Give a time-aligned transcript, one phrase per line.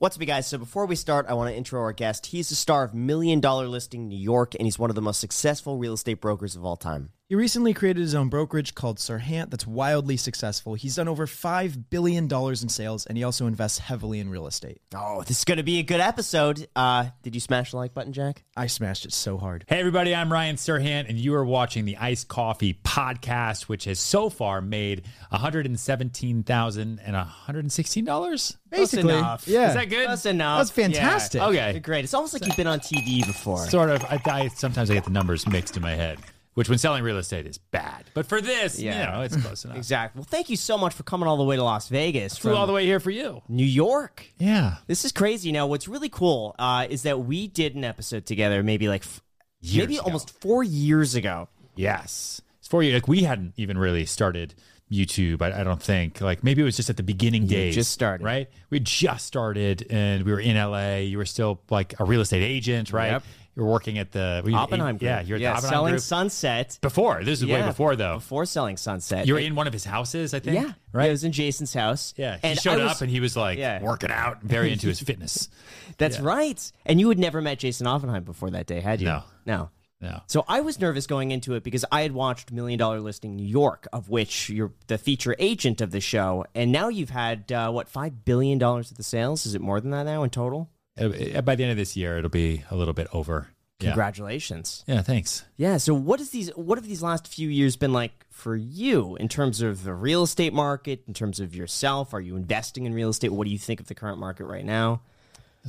[0.00, 0.46] What's up, guys?
[0.46, 2.26] So before we start, I want to intro our guest.
[2.26, 5.18] He's the star of Million Dollar Listing New York, and he's one of the most
[5.18, 7.10] successful real estate brokers of all time.
[7.28, 10.72] He recently created his own brokerage called Serhant that's wildly successful.
[10.72, 14.80] He's done over $5 billion in sales, and he also invests heavily in real estate.
[14.94, 16.66] Oh, this is going to be a good episode.
[16.74, 18.44] Uh, did you smash the like button, Jack?
[18.56, 19.66] I smashed it so hard.
[19.68, 24.00] Hey, everybody, I'm Ryan Serhant, and you are watching the Iced Coffee podcast, which has
[24.00, 28.56] so far made $117,000 and $116.
[28.70, 29.46] Basically, enough.
[29.46, 29.68] yeah.
[29.68, 30.08] Is that good?
[30.08, 30.60] That's enough.
[30.60, 31.42] That's fantastic.
[31.42, 31.48] Yeah.
[31.48, 31.78] Okay.
[31.80, 32.04] Great.
[32.04, 33.66] It's almost like you've been on TV before.
[33.66, 34.02] Sort of.
[34.06, 36.18] I, I Sometimes I get the numbers mixed in my head,
[36.58, 38.04] which when selling real estate is bad.
[38.14, 38.98] But for this, Yeah.
[39.06, 39.76] you know, it's close enough.
[39.76, 40.18] exactly.
[40.18, 42.66] Well, thank you so much for coming all the way to Las Vegas Flew all
[42.66, 43.42] the way here for you.
[43.48, 44.26] New York.
[44.38, 44.78] Yeah.
[44.88, 45.52] This is crazy.
[45.52, 49.22] Now, what's really cool uh, is that we did an episode together, maybe like f-
[49.60, 50.04] Years maybe ago.
[50.06, 51.48] almost four years ago.
[51.76, 52.40] Yes.
[52.58, 52.92] It's for you.
[52.92, 54.54] Like, we hadn't even really started
[54.90, 56.20] YouTube, I, I don't think.
[56.20, 57.74] Like, maybe it was just at the beginning days.
[57.74, 58.24] just started.
[58.24, 58.48] Right?
[58.70, 60.96] We just started and we were in LA.
[60.96, 63.12] You were still like a real estate agent, right?
[63.12, 63.22] Yep.
[63.58, 65.02] You were working at the you- Oppenheim Group.
[65.02, 66.00] Yeah, you're at yeah, the selling Group.
[66.02, 66.78] Sunset.
[66.80, 67.24] before.
[67.24, 68.14] This is way before, though.
[68.18, 69.26] Before selling Sunset.
[69.26, 70.54] You were in one of his houses, I think.
[70.62, 71.06] Yeah, Right?
[71.06, 72.14] Yeah, it was in Jason's house.
[72.16, 73.82] Yeah, he and showed was- up and he was like Yeah.
[73.82, 75.48] working out, very into his fitness.
[75.96, 76.70] That's right.
[76.86, 79.08] And you had never met Jason Oppenheim before that day, had you?
[79.08, 79.22] No.
[79.44, 79.70] No.
[80.00, 80.20] No.
[80.28, 83.44] So I was nervous going into it because I had watched Million Dollar Listing New
[83.44, 87.72] York, of which you're the feature agent of the show, and now you've had uh,
[87.72, 89.44] what five billion dollars of the sales?
[89.46, 90.70] Is it more than that now in total?
[90.98, 93.48] Uh, By the end of this year, it'll be a little bit over.
[93.80, 93.90] Yeah.
[93.90, 94.82] Congratulations.
[94.88, 95.44] Yeah, thanks.
[95.56, 95.76] Yeah.
[95.76, 96.50] So what is these?
[96.56, 100.24] What have these last few years been like for you in terms of the real
[100.24, 101.04] estate market?
[101.06, 103.30] In terms of yourself, are you investing in real estate?
[103.30, 105.02] What do you think of the current market right now?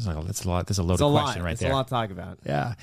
[0.03, 0.67] That's a, that's a lot.
[0.67, 1.23] That's a loaded It's a lot.
[1.23, 1.71] question right it's there.
[1.71, 2.39] a lot to talk about.
[2.45, 2.73] Yeah.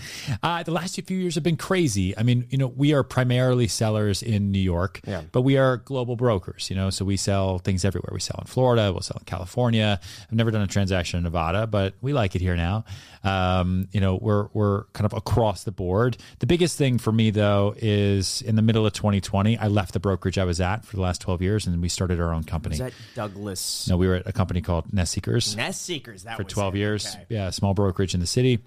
[0.43, 2.17] Uh, the last few years have been crazy.
[2.17, 5.23] I mean, you know, we are primarily sellers in New York, Yeah.
[5.33, 8.11] but we are global brokers, you know, so we sell things everywhere.
[8.13, 9.99] We sell in Florida, we'll sell in California.
[10.23, 12.85] I've never done a transaction in Nevada, but we like it here now.
[13.25, 16.17] Um, you know, we're, we're kind of across the board.
[16.39, 20.01] The biggest thing for me, though, is in the middle of 2020, I left the
[20.01, 22.75] brokerage I was at for the last 12 years and we started our own company.
[22.75, 26.23] Is that Douglas no, we were at a company called Nest Seekers Nest Seekers?
[26.25, 26.79] That for was 12 it.
[26.79, 27.06] years.
[27.29, 28.61] Yeah, small brokerage in the city.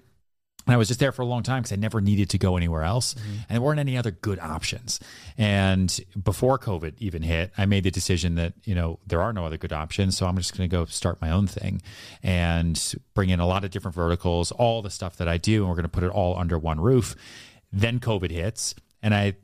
[0.66, 2.56] And I was just there for a long time because I never needed to go
[2.56, 3.14] anywhere else.
[3.14, 3.32] Mm-hmm.
[3.48, 5.00] And there weren't any other good options.
[5.38, 9.46] And before COVID even hit, I made the decision that, you know, there are no
[9.46, 10.18] other good options.
[10.18, 11.80] So I'm just going to go start my own thing
[12.22, 15.62] and bring in a lot of different verticals, all the stuff that I do.
[15.62, 17.16] And we're going to put it all under one roof.
[17.72, 18.74] Then COVID hits.
[19.02, 19.36] And I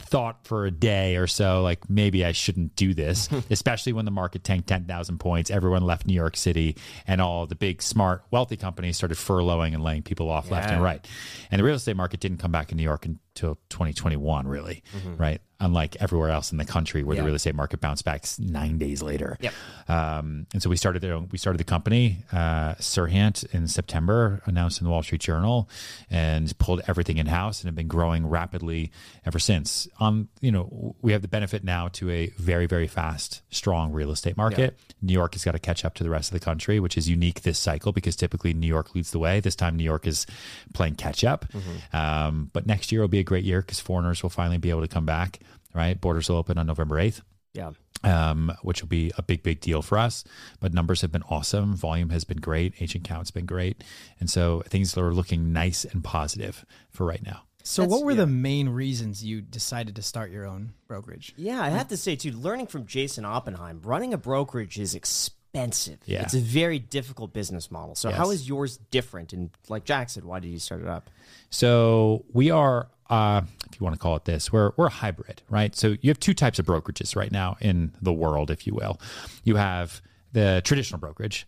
[0.00, 4.10] thought for a day or so like maybe I shouldn't do this, especially when the
[4.10, 5.50] market tanked 10,000 points.
[5.50, 9.82] Everyone left New York City and all the big smart wealthy companies started furloughing and
[9.82, 11.06] laying people off left and right.
[11.50, 13.06] And the real estate market didn't come back in New York
[13.40, 14.82] until 2021 really,
[15.16, 15.40] right?
[15.62, 17.22] Unlike everywhere else in the country where Yeah.
[17.22, 19.36] the real estate market bounced back 9 days later.
[19.40, 19.52] Yep.
[19.88, 21.18] Um, and so we started there.
[21.18, 25.68] We started the company, uh, Serhant, in September, announced in the Wall Street Journal,
[26.08, 28.90] and pulled everything in house, and have been growing rapidly
[29.26, 29.86] ever since.
[30.00, 34.10] Um, you know, we have the benefit now to a very, very fast, strong real
[34.12, 34.78] estate market.
[35.02, 37.08] New York has got to catch up to the rest of the country, which is
[37.08, 39.40] unique this cycle because typically New York leads the way.
[39.40, 40.26] This time, New York is
[40.72, 41.44] playing catch up.
[41.92, 44.82] Um, but next year will be a great year because foreigners will finally be able
[44.82, 45.38] to come back.
[45.72, 47.22] Right, borders will open on November eighth
[47.54, 47.70] Yeah.
[48.02, 50.24] um, which will be a big, big deal for us.
[50.58, 51.76] But numbers have been awesome.
[51.76, 52.74] Volume has been great.
[52.80, 53.84] Agent count's been great.
[54.18, 57.42] And so things are looking nice and positive for right now.
[57.62, 58.24] So, That's- what were yeah.
[58.24, 61.34] the main reasons you decided to start your own brokerage?
[61.36, 65.98] Yeah, I have to say too, learning from Jason Oppenheim, running a brokerage is expensive.
[66.06, 66.22] Yeah.
[66.22, 67.94] It's a very difficult business model.
[67.94, 68.40] So how Yes.
[68.40, 69.32] is yours different?
[69.32, 71.10] And like Jack said, why did you start it up?
[71.50, 75.42] So we are, uh, if you want to call it this, we're we're a hybrid,
[75.50, 75.74] right?
[75.74, 79.00] So you have two types of brokerages right now in the world, if you will.
[79.44, 80.00] You have
[80.32, 81.46] the traditional brokerage,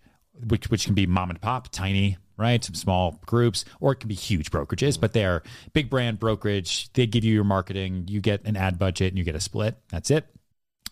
[0.48, 2.62] which which can be mom and pop, tiny, right?
[2.62, 5.42] Some small groups, or it can be huge brokerages, but they're
[5.72, 6.92] big brand brokerage.
[6.94, 9.78] They give you your marketing, you get an ad budget, and you get a split.
[9.90, 10.26] That's it.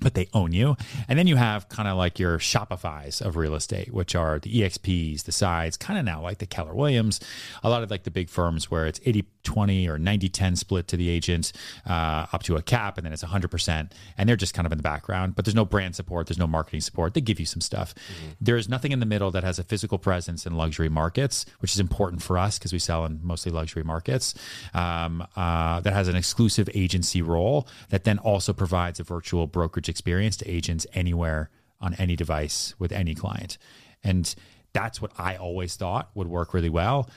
[0.00, 0.76] But they own you.
[1.08, 4.62] And then you have kind of like your Shopify's of real estate, which are the
[4.62, 7.20] EXPs, the sides, kind of now like the Keller Williams,
[7.62, 10.86] a lot of like the big firms where it's 80 20 or 90 10 split
[10.88, 11.52] to the agent
[11.88, 13.90] uh, up to a cap, and then it's 100%.
[14.16, 16.46] And they're just kind of in the background, but there's no brand support, there's no
[16.46, 17.14] marketing support.
[17.14, 17.94] They give you some stuff.
[18.40, 21.72] There is nothing in the middle that has a physical presence in luxury markets, which
[21.72, 24.34] is important for us because we sell in mostly luxury markets,
[24.74, 29.88] um, uh, that has an exclusive agency role that then also provides a virtual brokerage
[29.90, 31.50] experience to agents anywhere
[31.80, 33.58] on any device with any client.
[34.02, 34.34] And
[34.72, 37.10] that's what I always thought would work really well.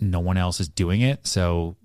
[0.00, 1.26] No one else is doing it.
[1.26, 1.76] So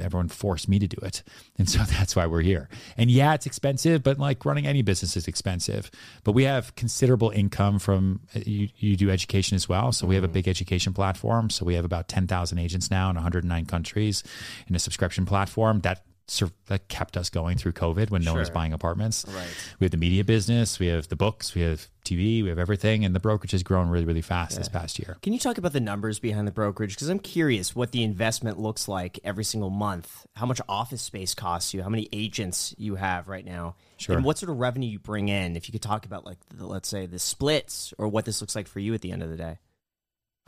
[0.00, 1.22] everyone forced me to do it.
[1.58, 2.68] And so that's why we're here.
[2.96, 5.90] And yeah, it's expensive, but like running any business is expensive.
[6.24, 9.92] But we have considerable income from uh, you, you do education as well.
[9.92, 10.34] So we have a mm-hmm.
[10.34, 11.50] big education platform.
[11.50, 14.22] So we have about 10,000 agents now in 109 countries
[14.68, 18.40] in a subscription platform that sur- that kept us going through COVID when no one
[18.40, 19.24] was buying apartments.
[19.28, 19.46] Right.
[19.78, 23.04] We have the media business, we have the books, we have TV, we have everything.
[23.04, 25.18] And the brokerage has grown really, really fast this past year.
[25.22, 26.94] Can you talk about the numbers behind the brokerage?
[26.94, 30.26] Because I'm curious what the investment looks like every single month.
[30.34, 31.82] How much office space costs you?
[31.82, 33.76] How many agents you have right now?
[33.96, 34.16] Sure.
[34.16, 35.56] And what sort of revenue you bring in?
[35.56, 38.54] If you could talk about, like, the, let's say the splits or what this looks
[38.54, 39.58] like for you at the end of the day.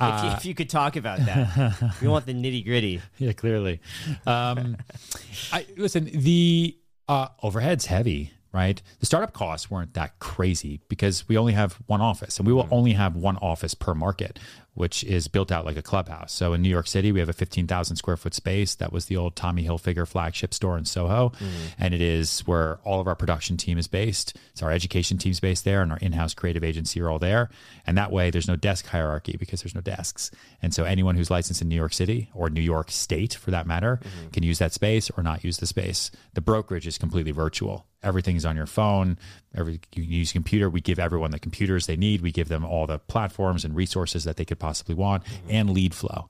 [0.00, 3.00] If, you, Uh, if you could talk about that, we want the nitty gritty.
[3.18, 3.80] yeah, clearly.
[4.26, 4.76] Um,
[5.52, 6.08] I listen.
[6.12, 6.76] The
[7.08, 8.80] uh, overhead's heavy, right?
[9.00, 12.68] The startup costs weren't that crazy because we only have one office, and we will
[12.70, 14.38] only have one office per market,
[14.78, 16.32] which is built out like a clubhouse.
[16.32, 19.06] So in New York City, we have a fifteen thousand square foot space that was
[19.06, 21.48] the old Tommy Hilfiger flagship store in Soho, mm.
[21.78, 24.36] and it is where all of our production team is based.
[24.52, 27.50] It's our education team's based there, and our in-house creative agency are all there.
[27.86, 30.30] And that way, there's no desk hierarchy because there's no desks.
[30.62, 33.66] And so anyone who's licensed in New York City or New York State, for that
[33.66, 34.28] matter, mm-hmm.
[34.30, 36.12] can use that space or not use the space.
[36.34, 37.86] The brokerage is completely virtual.
[38.00, 39.18] Everything is on your phone.
[39.52, 40.70] Every you can use a computer.
[40.70, 42.20] We give everyone the computers they need.
[42.20, 45.94] We give them all the platforms and resources that they could possibly want, and lead
[45.94, 46.28] flow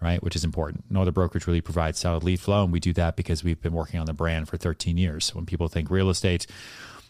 [0.00, 0.22] right?
[0.22, 0.84] Which is important.
[0.90, 2.64] No other brokerage really provides solid lead flow.
[2.64, 5.26] And we do that because we've been working on the brand for 13 years.
[5.26, 6.46] So when people think real estate,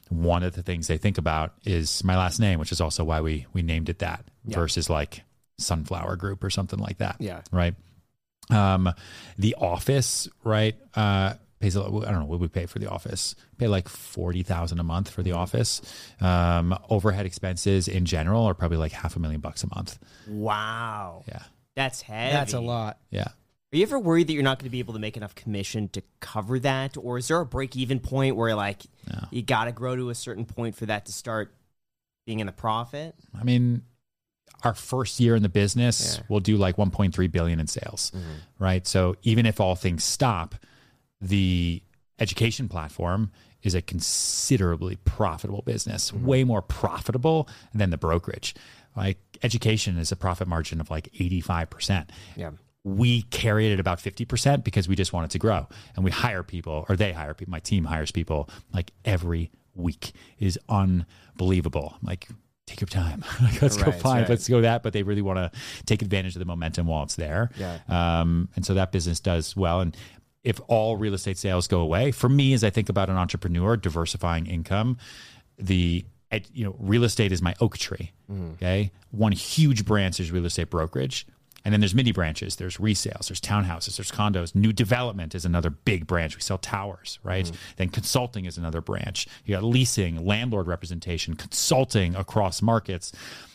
[0.09, 3.21] one of the things they think about is my last name, which is also why
[3.21, 5.23] we we named it that versus like
[5.59, 7.17] Sunflower Group or something like that.
[7.19, 7.43] Yeah.
[7.51, 7.75] Right.
[8.51, 8.93] Um,
[9.37, 10.77] the office, right?
[10.95, 12.07] Uh, pays a lot.
[12.07, 13.35] I don't know what we pay for the office.
[13.59, 15.81] Pay like forty thousand a month for the office.
[16.21, 19.99] Um, overhead expenses in general are probably like half a million bucks a month.
[20.29, 21.25] Wow.
[21.29, 21.43] Yeah,
[21.75, 22.33] That's heavy.
[22.33, 22.99] That's a lot.
[23.11, 23.29] yeah.
[23.73, 25.89] Are you ever worried that you're not going to be able to make enough commission
[25.89, 26.97] to cover that?
[26.97, 28.83] Or is there a break even point where, like,
[29.31, 31.53] you got to grow to a certain point for that to start
[32.27, 33.17] being in a profit?
[33.39, 33.83] I mean,
[34.63, 36.21] our first year in the business, Yeah.
[36.23, 36.33] Mm-hmm.
[36.33, 38.13] we'll do like 1.3 billion in sales,
[38.61, 38.87] right?
[38.87, 40.55] So even if all things stop,
[41.21, 41.83] the
[42.19, 43.31] education platform
[43.63, 46.27] is a considerably profitable business, Mm-hmm.
[46.27, 48.55] way more profitable than the brokerage.
[48.97, 52.09] Like education is a profit margin of like 85%.
[52.37, 52.51] Yeah.
[52.85, 55.67] We carry it at about 50% because we just want it to grow.
[55.97, 60.13] And we hire people, or they hire people, my team hires people like every week.
[60.39, 61.95] It is unbelievable.
[62.01, 62.29] I'm like,
[62.67, 63.25] take your time.
[63.43, 64.29] Like, let's go find, right.
[64.29, 64.83] let's go that.
[64.83, 65.51] But they really want to
[65.85, 67.51] take advantage of the momentum while it's there.
[67.59, 67.79] Yeah.
[67.89, 69.81] Um, and so that business does well.
[69.81, 69.97] And
[70.47, 73.77] if all real estate sales go away, for me, as I think about an entrepreneur
[73.77, 74.97] diversifying income,
[75.59, 76.07] the
[76.53, 78.13] you know real estate is my oak tree.
[78.31, 78.55] Mm.
[78.55, 81.27] Okay, one huge branch is real estate brokerage.
[81.65, 82.55] And then there's mini branches.
[82.55, 83.27] There's resales.
[83.27, 83.97] There's townhouses.
[83.97, 84.55] There's condos.
[84.55, 86.37] New development is another big branch.
[86.37, 87.47] We sell towers, right?
[87.47, 87.57] Mm.
[87.75, 89.27] Then consulting is another branch.
[89.45, 93.11] You got leasing, landlord representation, consulting across markets.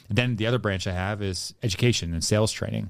[0.09, 2.89] And then the other branch I have is education and sales training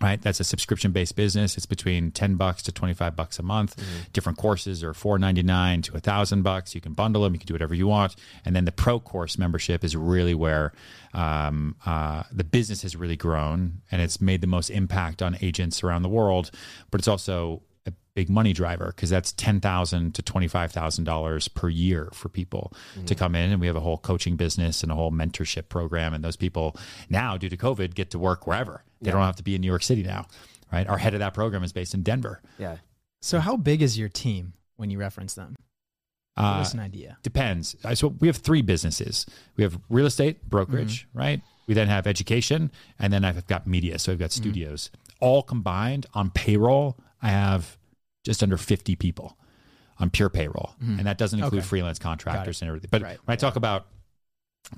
[0.00, 0.20] right?
[0.20, 1.56] That's a subscription based business.
[1.56, 3.82] It's between 10 bucks to 25 bucks a month.
[4.12, 6.74] Different courses are 499 to 1000 bucks.
[6.74, 7.34] You can bundle them.
[7.34, 8.14] You can do whatever you want.
[8.44, 10.72] And then the pro course membership is really where
[11.14, 15.82] um, uh, the business has really grown and it's made the most impact on agents
[15.82, 16.50] around the world
[16.90, 21.48] but it's also a big money driver because that's 10,000 to twenty five thousand dollars
[21.48, 22.72] per year for people
[23.06, 26.12] to come in, and we have a whole coaching business and a whole mentorship program.
[26.12, 26.76] And those people
[27.08, 28.82] now, due to COVID, get to work wherever.
[29.00, 30.26] They don't have to be in New York City now,
[30.72, 30.86] right?
[30.86, 32.40] Our head of that program is based in Denver.
[32.58, 32.76] Yeah.
[33.20, 35.54] So, how big is your team when you reference them?
[36.36, 37.18] Give Uh, us an idea.
[37.24, 37.74] depends.
[37.94, 39.26] So we have three businesses.
[39.56, 41.18] We have real estate brokerage, mm-hmm.
[41.18, 41.42] right?
[41.66, 43.98] We then have education, and then I've got media.
[43.98, 44.42] So I've got mm-hmm.
[44.44, 44.90] studios.
[45.20, 47.76] All combined on payroll, I have
[48.24, 49.36] just under fifty people
[49.98, 50.98] on pure payroll, mm-hmm.
[50.98, 51.68] and that doesn't include Okay.
[51.68, 52.88] freelance contractors and everything.
[52.92, 53.18] But Right.
[53.24, 53.88] when I talk about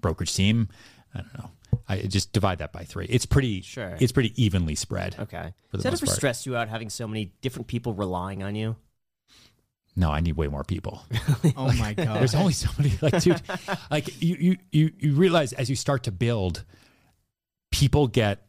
[0.00, 0.68] brokerage team,
[1.14, 1.50] I don't know.
[1.88, 3.06] I just divide that by three.
[3.06, 3.62] It's pretty.
[3.62, 3.96] Sure.
[4.00, 5.16] It's pretty evenly spread.
[5.18, 5.52] Okay.
[5.70, 6.16] For Does that ever part.
[6.16, 8.76] stress you out having so many different people relying on you?
[9.96, 11.04] No, I need way more people.
[11.56, 12.20] Oh my god.
[12.20, 13.40] There's only so many like dude,
[13.90, 16.64] like you you you you realize as you start to build,
[17.72, 18.46] people get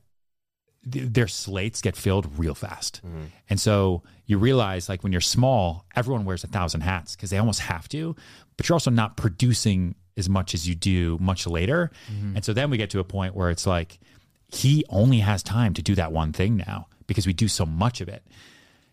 [0.83, 3.01] their slates get filled real fast.
[3.05, 3.23] Mm-hmm.
[3.49, 7.37] And so you realize like when you're small, everyone wears a thousand hats because they
[7.37, 8.15] almost have to,
[8.57, 11.91] but you're also not producing as much as you do much later.
[12.35, 13.99] And so then we get to a point where it's like
[14.49, 18.01] he only has time to do that one thing now because we do so much
[18.01, 18.23] of it.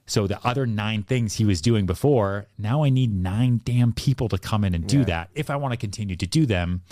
[0.06, 4.28] So the other nine things he was doing before, now I need nine damn people
[4.30, 6.82] to come in and do that if I want to continue to do them.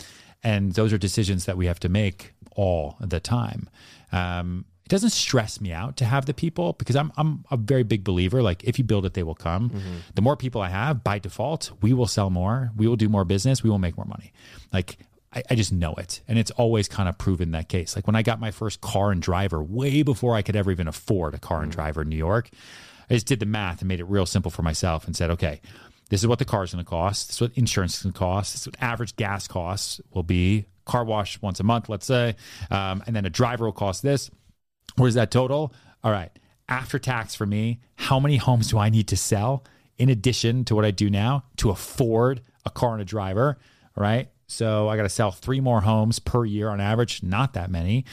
[0.43, 3.71] And those are decisions that we have to make all the time.
[4.13, 7.83] Um, It doesn't stress me out to have the people because I'm I'm a very
[7.83, 8.41] big believer.
[8.41, 9.71] Like if you build it, they will come.
[10.15, 12.71] The more people I have, by default, we will sell more.
[12.77, 13.65] We will do more business.
[13.65, 14.33] We will make more money.
[14.73, 14.99] Like
[15.33, 17.97] I, I just know it, and it's always kind of proven that case.
[17.97, 20.87] Like when I got my first car and driver, way before I could ever even
[20.87, 22.49] afford a car and driver in New York,
[23.11, 25.61] I just did the math and made it real simple for myself and said, okay,
[26.11, 27.27] this is what the car is going to cost.
[27.27, 28.55] This is what insurance is going to cost.
[28.55, 30.67] This is what average gas costs will be.
[30.85, 32.37] Car wash once a month, let's say,
[32.71, 34.31] um, and then a driver will cost this.
[34.97, 35.73] Where's that total?
[36.03, 36.31] All right.
[36.69, 39.65] After tax for me, how many homes do I need to sell
[39.99, 43.59] in addition to what I do now to afford a car and a driver?
[43.97, 44.29] All right.
[44.49, 47.23] So I got to sell three more homes per year on average.
[47.23, 48.05] Not that many.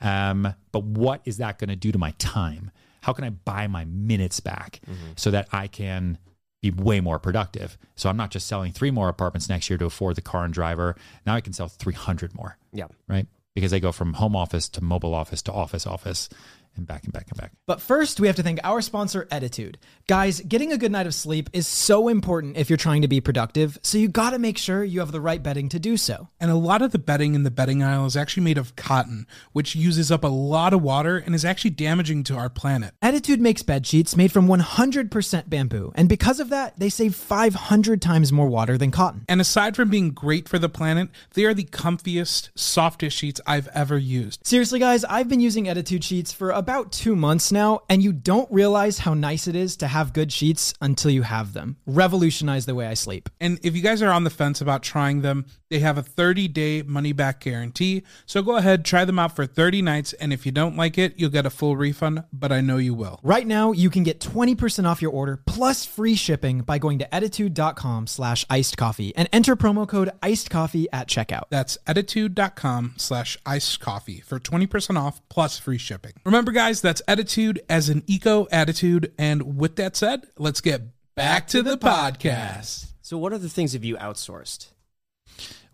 [0.00, 2.70] Um, but what is that going to do to my time?
[3.02, 4.80] How can I buy my minutes back
[5.16, 6.18] so that I can
[6.60, 7.78] be way more productive?
[7.94, 10.52] So I'm not just selling three more apartments next year to afford the car and
[10.52, 10.96] driver.
[11.24, 12.86] Now I can sell 300 more Yeah.
[13.06, 13.28] right?
[13.56, 16.28] Because they go from home office to mobile office to office office
[16.76, 17.52] and back and back and back.
[17.66, 19.76] But first, we have to thank our sponsor, ettitude.
[20.08, 23.20] Guys, getting a good night of sleep is so important if you're trying to be
[23.20, 26.28] productive, so you gotta make sure you have the right bedding to do so.
[26.38, 29.26] And a lot of the bedding in the bedding aisle is actually made of cotton,
[29.52, 32.94] which uses up a lot of water and is actually damaging to our planet.
[33.02, 38.00] ettitude makes bed sheets made from 100% bamboo, and because of that, they save 500
[38.00, 39.24] times more water than cotton.
[39.28, 43.68] And aside from being great for the planet, they are the comfiest, softest sheets I've
[43.68, 44.46] ever used.
[44.46, 48.50] Seriously, guys, I've been using ettitude sheets for about two months now, and you don't
[48.50, 51.76] realize how nice it is to have good sheets until you have them.
[51.86, 53.28] Revolutionize the way I sleep.
[53.40, 56.48] And if you guys are on the fence about trying them, they have a 30
[56.48, 58.02] day money back guarantee.
[58.24, 60.12] So go ahead, try them out for 30 nights.
[60.14, 62.94] And if you don't like it, you'll get a full refund, but I know you
[62.94, 63.20] will.
[63.22, 67.08] Right now, you can get 20% off your order plus free shipping by going to
[67.12, 71.44] ettitude.com slash iced coffee and enter promo code iced coffee at checkout.
[71.50, 76.12] That's ettitude.com slash iced coffee for 20% off plus free shipping.
[76.24, 79.12] Remember, guys, that's ettitude as an eco attitude.
[79.18, 80.80] And with that said, let's get
[81.14, 82.92] back to the podcast.
[83.02, 84.68] So, what other things have you outsourced?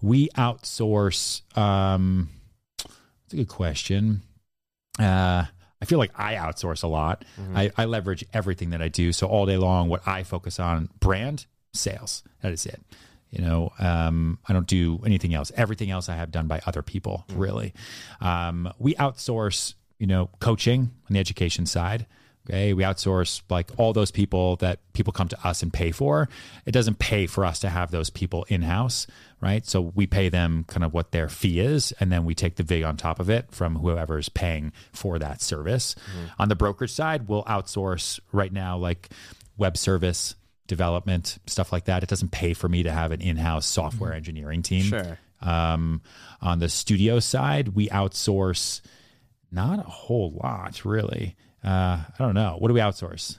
[0.03, 1.43] We outsource.
[1.57, 2.31] Um,
[2.79, 4.23] that's a good question.
[4.99, 5.45] Uh,
[5.81, 7.25] I feel like I outsource a lot.
[7.55, 9.13] I, I leverage everything that I do.
[9.13, 12.23] So all day long, what I focus on brand sales.
[12.43, 12.81] That is it.
[13.31, 15.51] You know, um, I don't do anything else.
[15.57, 17.25] Everything else I have done by other people.
[17.33, 17.73] Really,
[18.21, 19.75] um, we outsource.
[20.03, 22.07] You know, coaching on the education side.
[22.45, 26.29] Okay, we outsource like all those people that people come to us and pay for.
[26.67, 29.07] It doesn't pay for us to have those people in house,
[29.41, 29.65] right?
[29.65, 32.65] So we pay them kind of what their fee is, and then we take the
[32.65, 35.95] vig on top of it from whoever is paying for that service.
[36.41, 39.11] On the brokerage side, we'll outsource right now like
[39.57, 40.35] web service
[40.67, 42.03] development stuff like that.
[42.03, 44.83] It doesn't pay for me to have an in-house software engineering team.
[44.83, 45.17] Sure.
[45.41, 46.03] Um,
[46.41, 48.81] on the studio side, we outsource
[49.53, 51.37] not a whole lot, really.
[51.65, 52.57] Uh, I don't know.
[52.59, 53.39] What do we outsource?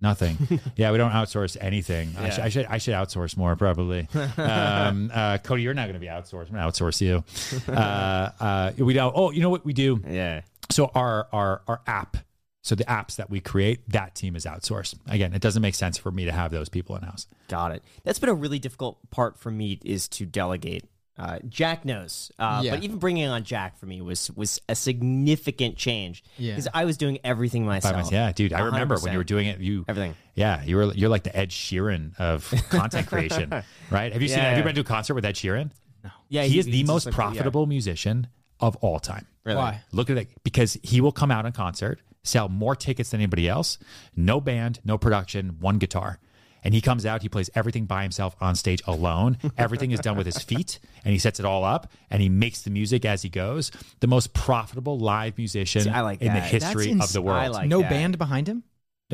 [0.00, 0.38] Nothing.
[0.76, 2.14] yeah, we don't outsource anything.
[2.16, 2.30] I, Yeah.
[2.30, 4.08] should, I should I should outsource more probably.
[4.38, 6.46] um, uh, Cody, you're not going to be outsourced.
[6.48, 7.22] I'm going to outsource you.
[7.70, 9.12] Uh, uh, we don't.
[9.14, 10.00] Oh, you know what we do?
[10.08, 10.40] Yeah.
[10.70, 12.16] So our our our app.
[12.62, 14.94] So the apps that we create, that team is outsourced.
[15.08, 17.26] Again, it doesn't make sense for me to have those people in house.
[17.48, 17.82] Got it.
[18.04, 20.84] That's been a really difficult part for me is to delegate.
[21.18, 22.74] Uh, Jack knows, uh, Yeah.
[22.76, 26.52] but even bringing on Jack for me was was a significant change Yeah.
[26.52, 27.94] because I was doing everything myself.
[27.94, 28.12] myself.
[28.12, 29.60] Yeah, dude, I remember when you were doing it.
[29.60, 30.14] You Everything.
[30.34, 33.50] Yeah, you were you're like the Ed Sheeran of content creation,
[33.90, 34.12] right?
[34.12, 34.38] Have you seen?
[34.38, 34.64] Yeah, Have you yeah.
[34.64, 35.70] been to a concert with Ed Sheeran?
[36.02, 36.10] No.
[36.30, 37.16] Yeah, he, is the most just like- yeah.
[37.16, 38.28] profitable musician
[38.60, 39.26] of all time.
[39.44, 39.58] Really?
[39.58, 39.82] Why?
[39.92, 43.48] Look at it because he will come out on concert, sell more tickets than anybody
[43.48, 43.78] else.
[44.16, 46.18] No band, no production, one guitar.
[46.62, 49.38] And he comes out, he plays everything by himself on stage alone.
[49.56, 52.62] Everything is done with his feet, and he sets it all up, and he makes
[52.62, 53.70] the music as he goes.
[54.00, 57.38] The most profitable live musician See, I like in the history That's of the world.
[57.38, 57.90] I like no that.
[57.90, 58.64] band behind him?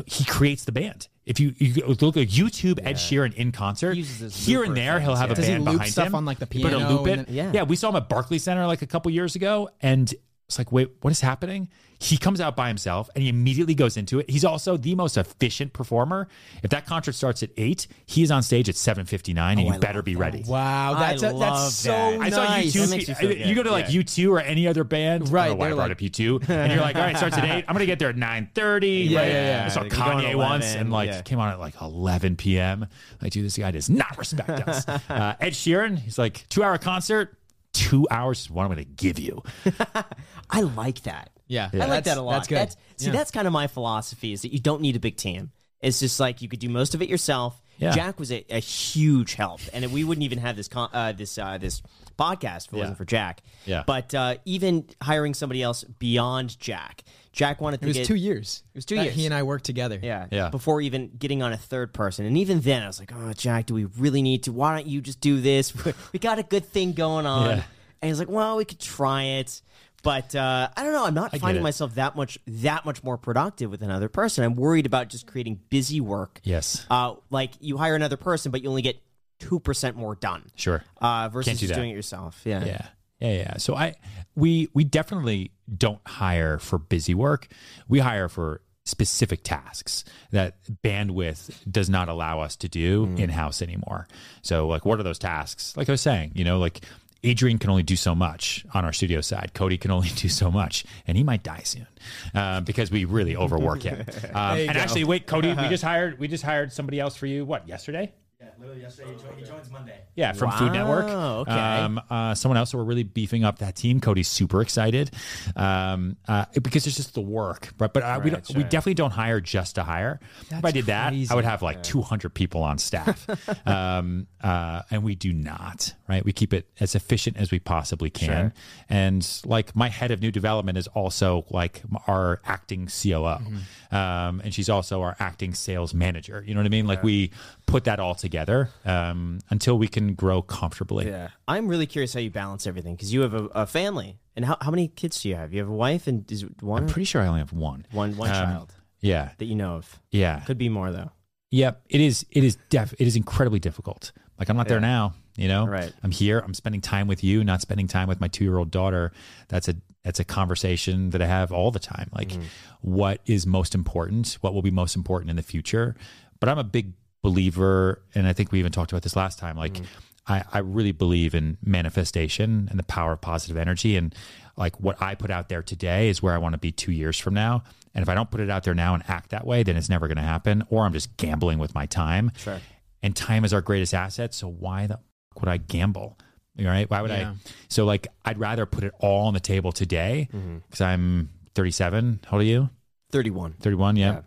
[0.04, 1.08] he creates the band.
[1.24, 5.14] If you, you look at YouTube Ed Sheeran in concert, He here and there he'll
[5.14, 5.32] have yeah.
[5.32, 6.14] a Does he band loop behind stuff him.
[6.16, 7.26] on, like, the He put a piano loop it.
[7.26, 7.50] then- Yeah.
[7.54, 10.12] yeah, we saw him at Barclays Center like a couple years ago, and
[10.46, 11.68] it's like, wait, what is happening?
[11.98, 14.28] He comes out by himself and he immediately goes into it.
[14.28, 16.28] He's also the most efficient performer.
[16.62, 19.66] If that concert starts at eight, he is on stage at seven fifty nine, and
[19.66, 20.20] Oh, you I better be that.
[20.20, 20.44] ready.
[20.46, 22.20] Wow, I that's a, love that's so that.
[22.20, 22.74] I saw nice.
[22.76, 22.80] U2.
[22.80, 24.02] That makes me feel you go to good, like yeah.
[24.02, 26.48] U2 or any other band, Right, I don't know why I brought like- up U2,
[26.50, 27.64] and you're like, all right, starts at eight.
[27.66, 28.86] I'm gonna get there at nine thirty.
[29.08, 29.28] Yeah, right?
[29.32, 29.64] yeah, yeah.
[29.64, 31.22] I saw Like, we go at Kanye once, and like yeah.
[31.22, 32.86] came on at like 11 p.m.
[33.22, 34.86] Like, dude, this guy does not respect us.
[35.08, 37.38] uh, Ed Sheeran, he's like two hour concert.
[37.72, 39.42] Two hours is what I'm going to give you.
[40.50, 41.30] I like that.
[41.48, 41.70] Yeah.
[41.72, 42.32] I like That's- that a lot.
[42.32, 42.70] that's good.
[42.96, 43.12] see, Yeah.
[43.12, 45.52] that's kind of my philosophy is that you don't need a big team.
[45.80, 47.60] It's just like you could do most of it yourself.
[47.78, 47.90] Yeah.
[47.94, 51.36] Jack was a, a huge help, and we wouldn't even have this con- uh, this
[51.36, 51.82] uh, this
[52.18, 52.78] podcast if it Yeah.
[52.80, 53.42] wasn't for Jack.
[53.66, 53.82] Yeah.
[53.86, 58.14] But uh, even hiring somebody else beyond Jack, Jack wanted to It was get two
[58.14, 58.62] years.
[58.74, 59.12] It was two years.
[59.14, 60.00] He and I worked together.
[60.02, 60.26] Yeah.
[60.32, 60.48] Yeah.
[60.48, 62.24] Before even getting on a third person.
[62.24, 64.52] And even then, I was like, oh, Jack, do we really need to?
[64.52, 65.74] Why don't you just do this?
[66.14, 67.58] we got a good thing going on.
[67.58, 67.62] Yeah.
[68.00, 69.60] And he's like, well, we could try it.
[70.02, 71.04] But uh, I don't know.
[71.04, 71.64] I'm not finding it.
[71.64, 74.44] myself that much that much more productive with another person.
[74.44, 76.40] I'm worried about just creating busy work.
[76.44, 76.86] Yes.
[76.88, 78.96] Uh, like you hire another person, but you only get
[79.40, 80.44] two percent more done.
[80.54, 80.84] Sure.
[81.00, 81.76] Uh, versus do just that.
[81.80, 82.40] doing it yourself.
[82.44, 82.64] Yeah.
[82.64, 82.86] Yeah.
[83.18, 83.56] Yeah, yeah.
[83.56, 83.94] So I
[84.36, 87.48] we we definitely don't hire for busy work.
[87.88, 93.18] We hire for specific tasks that bandwidth does not allow us to do Mm.
[93.18, 94.06] in-house anymore.
[94.42, 95.76] So like what are those tasks?
[95.76, 96.82] Like I was saying, you know, like
[97.22, 99.52] Adrian can only do so much on our studio side.
[99.54, 101.86] Cody can only do so much, and he might die soon
[102.34, 104.04] uh, because we really overwork him.
[104.34, 104.80] Um, and go.
[104.80, 107.44] actually, wait, Cody, we just hired we just hired somebody else for you.
[107.44, 108.12] What yesterday?
[108.56, 109.10] Yeah, literally yesterday.
[109.10, 110.00] He, jo- he joins Monday.
[110.14, 111.06] Yeah, from Food Network.
[111.06, 111.52] Wow, okay.
[111.52, 112.70] Um, uh, someone else.
[112.70, 114.00] So we're really beefing up that team.
[114.00, 115.10] Cody's super excited
[115.54, 117.72] um, uh, because it's just the work.
[117.76, 120.20] But but uh, we don't, we definitely don't hire just to hire.
[120.50, 121.30] if I did that, crazy.
[121.30, 123.26] I would have like 200 people on staff,
[123.66, 125.94] um, uh, and we do not.
[126.08, 128.52] Right, we keep it as efficient as we possibly can.
[128.88, 133.94] And like my head of new development is also like our acting COO, Mm-hmm.
[133.94, 136.44] um, and she's also our acting sales manager.
[136.46, 136.86] You know what I mean?
[136.86, 137.32] Like we
[137.66, 138.45] put that all together
[138.84, 141.06] um, until we can grow comfortably.
[141.08, 141.28] Yeah.
[141.48, 144.18] I'm really curious how you balance everything because you have a, a family.
[144.34, 145.52] And how, how many kids do you have?
[145.52, 146.82] You have a wife and is one?
[146.82, 147.86] I'm pretty sure I only have one.
[147.92, 149.98] one one Um, child Yeah, that you know of.
[150.10, 151.10] yeah, Could be more though.
[151.50, 151.82] yep.
[151.88, 152.26] It is.
[152.30, 152.92] It is def.
[152.98, 154.12] It is incredibly difficult.
[154.38, 155.14] Like I'm not there now.
[155.36, 155.92] You know, Right.
[156.02, 156.38] I'm here.
[156.38, 159.12] I'm spending time with you, not spending time with my two year old daughter.
[159.48, 162.08] That's a that's a conversation that I have all the time.
[162.12, 162.42] Like, Mm-hmm.
[162.82, 164.36] what is most important?
[164.40, 165.96] What will be most important in the future?
[166.40, 166.92] But I'm a big
[167.30, 169.56] believer, and I think we even talked about this last time.
[169.56, 169.84] Like, Mm-hmm.
[170.28, 173.96] I, I really believe in manifestation and the power of positive energy.
[173.96, 174.12] And
[174.56, 177.16] like what I put out there today is where I want to be two years
[177.16, 177.62] from now.
[177.94, 179.88] And if I don't put it out there now and act that way, then it's
[179.88, 180.64] never going to happen.
[180.68, 182.32] Or I'm just gambling with my time.
[182.38, 182.58] Sure.
[183.04, 184.34] And time is our greatest asset.
[184.34, 184.94] So why the
[185.32, 186.18] fuck would I gamble?
[186.58, 186.90] All right.
[186.90, 187.30] Why would Yeah.
[187.30, 187.50] I?
[187.68, 192.18] So like, I'd rather put it all on the table today because I'm 37.
[192.26, 192.68] How old are you?
[193.12, 193.54] 31.
[193.60, 193.94] 31.
[193.94, 194.06] Yeah.
[194.12, 194.20] Yeah.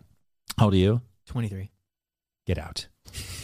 [0.56, 1.02] How old are you?
[1.26, 1.70] 23.
[2.46, 2.86] Get out.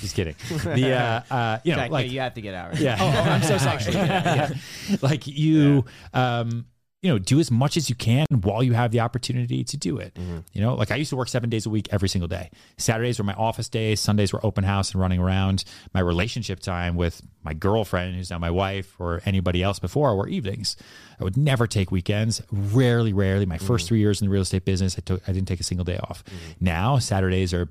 [0.01, 0.35] Just kidding.
[0.49, 2.73] The uh, uh, you know, like you have to get out.
[2.73, 2.81] Right?
[2.81, 2.97] yeah.
[3.01, 4.55] Oh, oh, I'm so sorry.
[5.03, 6.67] like you, um,
[7.03, 9.99] you know, do as much as you can while you have the opportunity to do
[9.99, 10.19] it.
[10.53, 12.51] You know, like I used to work seven days a week every single day.
[12.79, 14.01] Saturdays were my office days.
[14.01, 15.65] Sundays were open house and running around.
[15.95, 20.27] My relationship time with my girlfriend, who's now my wife, or anybody else before, were
[20.27, 20.77] evenings.
[21.21, 22.43] I would never take weekends.
[22.51, 23.47] Rarely, rarely.
[23.47, 25.65] My first three years in the real estate business, I took, I didn't take a
[25.65, 26.25] single day off.
[26.61, 27.69] Now Saturdays are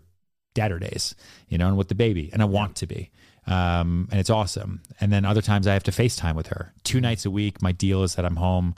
[0.55, 1.13] dadder days,
[1.47, 3.11] you know, and with the baby, and I want to be.
[3.45, 4.81] Um, and it's awesome.
[4.99, 6.73] And then other times I have to FaceTime with her.
[6.83, 8.73] Two nights a week, my deal is that I'm home,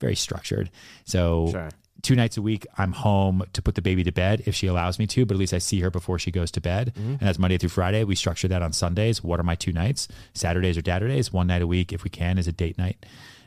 [0.00, 0.70] very structured.
[1.04, 1.68] So Sure.
[2.02, 4.98] two nights a week, I'm home to put the baby to bed if she allows
[4.98, 6.92] me to, but at least I see her before she goes to bed.
[6.96, 8.02] And that's Monday through Friday.
[8.02, 9.22] We structure that on Sundays.
[9.22, 10.08] What are my two nights?
[10.34, 11.32] Saturdays or dadder days.
[11.32, 13.06] One night a week, if we can, is a date night.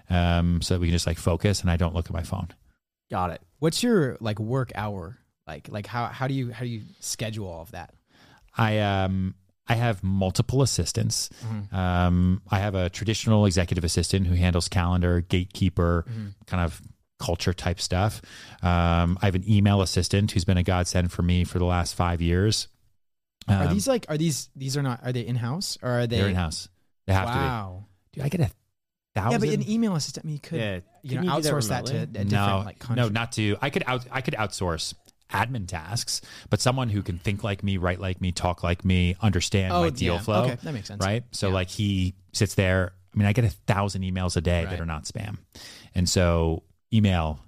[0.09, 2.47] Um, so that we can just like focus and I don't look at my phone.
[3.11, 3.41] Got it.
[3.59, 5.17] What's your like work hour
[5.47, 5.69] like?
[5.69, 7.93] Like how how do you how do you schedule all of that?
[8.57, 9.35] I um
[9.67, 11.29] I have multiple assistants.
[11.71, 16.05] Um, I have a traditional executive assistant who handles calendar, gatekeeper,
[16.45, 16.81] kind of
[17.17, 18.21] culture type stuff.
[18.61, 21.95] Um, I have an email assistant who's been a godsend for me for the last
[21.95, 22.67] five years.
[23.47, 26.07] are Um, these like are these these are not are they in house or are
[26.07, 26.69] they they're in house.
[27.07, 27.85] They have wow.
[28.13, 28.21] to be.
[28.21, 28.51] Dude, I get a
[29.15, 30.79] Yeah, but an email assistant, I mean, you could Yeah.
[31.01, 33.03] you Can know you do that outsource that, to a different no, like country.
[33.03, 33.57] no, not to.
[33.61, 34.05] I could out.
[34.11, 34.93] I could outsource
[35.31, 39.15] admin tasks, but someone who can think like me, write like me, talk like me,
[39.21, 40.19] understand Oh, my deal yeah.
[40.21, 40.43] flow.
[40.45, 41.03] Okay, that makes sense.
[41.03, 41.23] right?
[41.31, 41.53] So Yeah.
[41.55, 42.93] like he sits there.
[43.13, 44.69] I mean, I get a thousand emails a day Right.
[44.71, 45.37] that are not spam,
[45.93, 47.39] and so email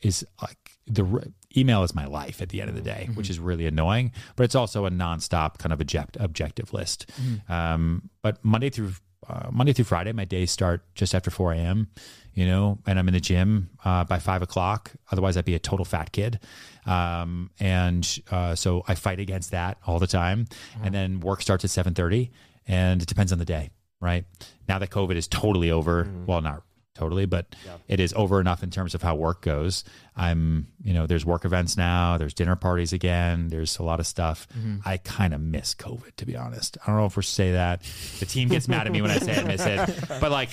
[0.00, 3.14] is like the email is my life at the end of the day, Mm-hmm.
[3.16, 4.12] which is really annoying.
[4.36, 7.10] But it's also a nonstop kind of object, objective list.
[7.20, 7.52] Mm-hmm.
[7.52, 8.92] Um, but Monday through
[9.28, 11.88] uh, Monday through Friday, my days start just after four a.m.
[12.32, 14.92] You know, and I'm in the gym uh, by five o'clock.
[15.10, 16.38] Otherwise, I'd be a total fat kid.
[16.86, 20.46] Um, and uh, so I fight against that all the time.
[20.82, 22.30] And then work starts at seven thirty,
[22.66, 24.24] and it depends on the day, right?
[24.68, 26.62] Now that COVID is totally over, well, not
[26.94, 27.54] totally, but
[27.86, 29.84] it is over enough in terms of how work goes.
[30.16, 34.06] I'm, you know, there's work events now, there's dinner parties again, there's a lot of
[34.06, 34.48] stuff.
[34.84, 36.76] I kind of miss COVID, to be honest.
[36.82, 37.82] I don't know if we're say that.
[38.18, 40.52] The team gets mad at me when I say I miss it, but like,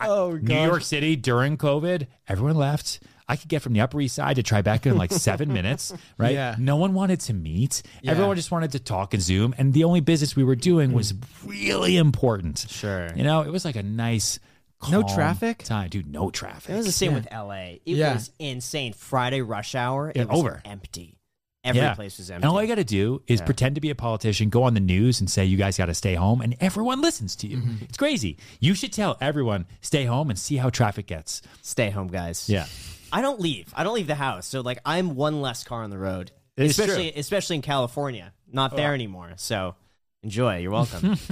[0.00, 2.98] I- Oh, New York City during COVID, everyone left.
[3.28, 6.34] I could get from the Upper East Side to Tribeca in like seven minutes, right?
[6.34, 6.56] Yeah.
[6.58, 7.82] No one wanted to meet.
[8.02, 8.10] Yeah.
[8.10, 9.54] Everyone just wanted to talk and Zoom.
[9.56, 12.66] And the only business we were doing was really important.
[12.68, 13.08] Sure.
[13.16, 14.38] You know, it was like a nice,
[14.90, 15.62] No traffic?
[15.64, 15.88] time.
[15.88, 16.74] Dude, no traffic.
[16.74, 17.16] It was the same Yeah.
[17.16, 17.80] with LA.
[17.86, 18.12] It Yeah.
[18.12, 18.92] was insane.
[18.92, 20.60] Friday rush hour, it Yeah, was over.
[20.64, 21.16] empty.
[21.66, 22.42] Every place was empty.
[22.42, 24.80] And all I got to do is pretend to be a politician, go on the
[24.80, 27.56] news and say, you guys got to stay home, and everyone listens to you.
[27.56, 27.84] Mm-hmm.
[27.84, 28.36] It's crazy.
[28.60, 31.40] You should tell everyone, stay home and see how traffic gets.
[31.62, 32.50] Stay home, guys.
[32.50, 32.66] Yeah.
[33.14, 33.72] I don't leave.
[33.76, 34.46] I don't leave the house.
[34.46, 36.32] So like I'm one less car on the road.
[36.56, 37.20] It is especially true.
[37.20, 38.32] especially in California.
[38.52, 38.76] Not oh.
[38.76, 39.32] there anymore.
[39.36, 39.76] So
[40.22, 40.58] enjoy.
[40.58, 41.16] You're welcome.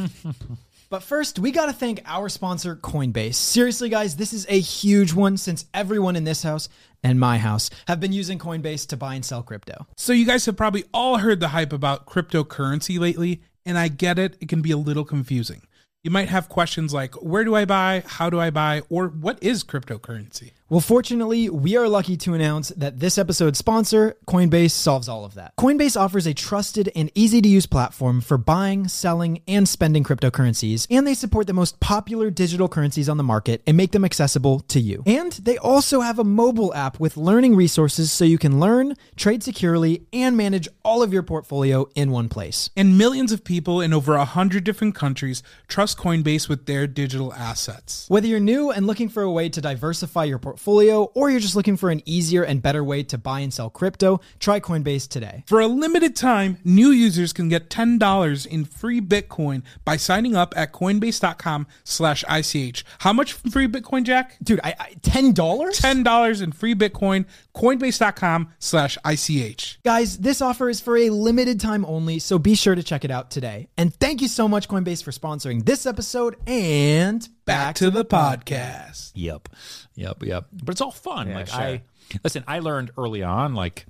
[0.92, 3.36] But first, we got to thank our sponsor, Coinbase.
[3.36, 6.68] Seriously, guys, this is a huge one since everyone in this house
[7.02, 9.86] and my house have been using Coinbase to buy and sell crypto.
[9.96, 14.18] So you guys have probably all heard the hype about cryptocurrency lately, and I get
[14.18, 15.62] it, it can be a little confusing.
[16.04, 19.42] You might have questions like where do I buy, how do I buy, or what
[19.42, 20.50] is cryptocurrency?
[20.72, 25.35] Well, fortunately, we are lucky to announce that this episode's sponsor, Coinbase, solves all of
[25.35, 25.54] that.
[25.56, 30.87] Coinbase offers a trusted and easy to use platform for buying, selling, and spending cryptocurrencies,
[30.90, 34.61] and they support the most popular digital currencies on the market and make them accessible
[34.61, 35.02] to you.
[35.04, 39.42] And they also have a mobile app with learning resources so you can learn, trade
[39.42, 42.70] securely, and manage all of your portfolio in one place.
[42.78, 47.35] And millions of people in over a hundred different countries trust Coinbase with their digital
[47.35, 48.06] assets.
[48.08, 51.57] Whether you're new and looking for a way to diversify your portfolio, or you're just
[51.57, 55.44] looking for an easier and better way to buy and sell crypto, try Coinbase today.
[55.46, 60.55] For a limited time, new users can get $10 in free Bitcoin by signing up
[60.57, 62.85] at coinbase.com slash ICH.
[63.01, 64.37] How much free Bitcoin, Jack?
[64.42, 65.35] Dude, I, I $10?
[65.35, 69.81] $10 in free Bitcoin, coinbase.com slash ICH.
[69.85, 73.11] Guys, this offer is for a limited time only, so be sure to check it
[73.11, 73.68] out today.
[73.77, 79.12] And thank you so much, Coinbase, for sponsoring this episode and Back to the podcast.
[79.14, 79.48] Yep.
[79.94, 80.22] Yep.
[80.22, 80.46] Yep.
[80.52, 81.28] But it's all fun.
[81.28, 81.61] Yeah, like sure.
[81.61, 81.83] I
[82.22, 83.87] listen, I learned early on, like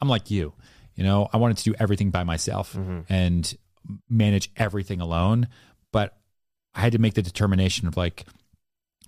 [0.00, 0.52] I'm like you.
[0.94, 3.00] You know, I wanted to do everything by myself Mm-hmm.
[3.12, 3.54] and
[4.08, 5.48] manage everything alone.
[5.92, 6.16] But
[6.74, 8.24] I had to make the determination of like,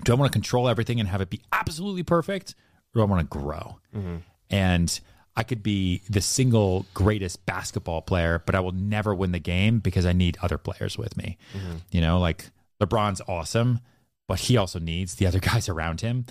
[0.05, 2.55] do I want to control everything and have it be absolutely perfect?
[2.95, 3.79] Or do I want to grow?
[3.97, 4.17] Mm-hmm.
[4.51, 5.01] And
[5.37, 9.79] I could be the single greatest basketball player, but I will never win the game
[9.81, 11.37] because I need other players with me.
[11.57, 11.77] Mm-hmm.
[11.91, 13.81] You know, like LeBron's awesome,
[14.27, 16.27] but he also needs the other guys around him.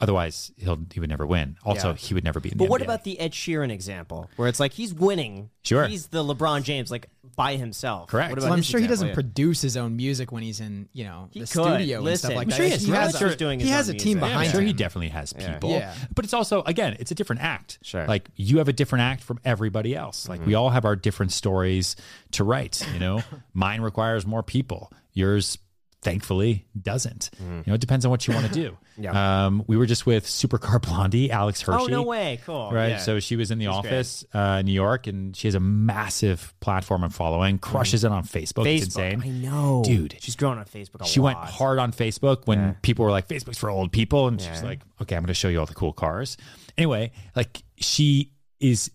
[0.00, 1.56] Otherwise, he'll he would never win.
[1.64, 1.94] Also, Yeah.
[1.96, 2.84] he would never be in the but what NBA.
[2.84, 5.50] about the Ed Sheeran example, where it's like he's winning?
[5.64, 5.88] Sure.
[5.88, 8.08] He's the LeBron James, like by himself.
[8.08, 8.30] Correct.
[8.30, 10.60] What Well, about Well, I'm his sure he doesn't produce his own music when he's
[10.60, 11.50] in, you know, He the could.
[11.64, 12.56] studio and Listen, stuff like I'm that.
[12.56, 14.20] sure he has he road has, a, doing he his has a own team music.
[14.20, 15.70] Yeah, I'm behind sure he definitely has people.
[15.70, 15.92] Yeah.
[16.14, 17.80] But it's also, again, it's a different act.
[17.82, 18.06] Sure.
[18.06, 20.28] Like you have a different act from everybody else.
[20.28, 20.60] Like we Mm-hmm.
[20.60, 21.96] all have our different stories
[22.32, 22.86] to write.
[22.92, 24.92] You know, mine requires more people.
[25.12, 25.58] Yours,
[26.02, 27.30] thankfully, doesn't.
[27.40, 28.76] You know, it depends on what you want to do.
[29.00, 29.46] Yeah.
[29.46, 31.82] Um, we were just with Supercar Blondie, Alex Hirschi.
[31.82, 32.40] Oh no way!
[32.44, 32.72] Cool.
[32.72, 32.88] Right.
[32.88, 32.96] Yeah.
[32.98, 35.60] So she was in the She's office uh, in New York and she has a
[35.60, 38.66] massive platform and following, crushes it on Facebook.
[38.66, 39.22] It's insane.
[39.24, 40.16] I know, Dude.
[40.18, 41.02] She's growing on Facebook.
[41.02, 42.74] A She went hard on Facebook when Yeah.
[42.82, 44.26] people were like, Facebook's for old people.
[44.26, 46.36] And she's like, okay, I'm going to show you all the cool cars.
[46.76, 48.90] Anyway, like she is,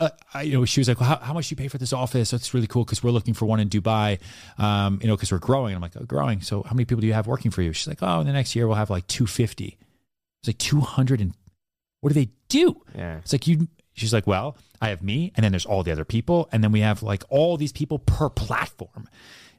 [0.00, 1.78] uh, I, you know, she was like, well, how, how much do you pay for
[1.78, 2.30] this office?
[2.30, 4.18] That's really cool because we're looking for one in Dubai,
[4.58, 5.74] um, you know, because we're growing.
[5.74, 6.40] I'm like, oh, growing.
[6.40, 7.72] So how many people do you have working for you?
[7.72, 9.78] She's like, oh, in the next year we'll have like 250.
[10.42, 11.34] It's like 200 and
[12.00, 12.82] what do they do?
[12.96, 13.18] Yeah.
[13.18, 13.68] It's like you.
[13.92, 16.72] She's like, well, I have me, and then there's all the other people, and then
[16.72, 19.08] we have like all these people per platform.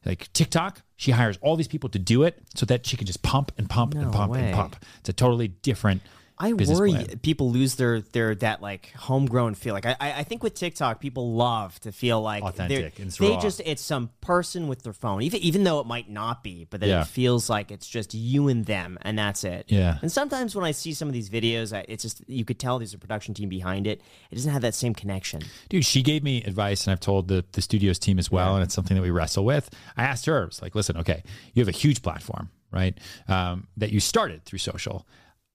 [0.04, 3.22] Like TikTok, she hires all these people to do it so that she can just
[3.22, 4.46] pump and pump and pump way.
[4.46, 4.78] and pump.
[5.02, 6.02] It's a totally different.
[6.44, 7.20] I worry plan.
[7.20, 9.74] people lose their their that like homegrown feel.
[9.74, 13.30] Like I I think with TikTok, people love to feel like Authentic and it's They
[13.30, 13.40] raw.
[13.40, 16.80] just it's some person with their phone, even even though it might not be, but
[16.80, 17.02] that Yeah.
[17.02, 19.66] it feels like it's just you and them, and that's it.
[19.68, 19.98] Yeah.
[20.02, 22.80] And sometimes when I see some of these videos, I, it's just you could tell
[22.80, 24.02] there's a production team behind it.
[24.32, 25.42] It doesn't have that same connection.
[25.70, 28.64] Dude, she gave me advice, and I've told the, the studios team as well, and
[28.64, 29.70] it's something that we wrestle with.
[29.96, 31.24] I asked her, I was like, listen, okay,
[31.54, 32.98] you have a huge platform, right?
[33.28, 35.06] Um, that you started through social.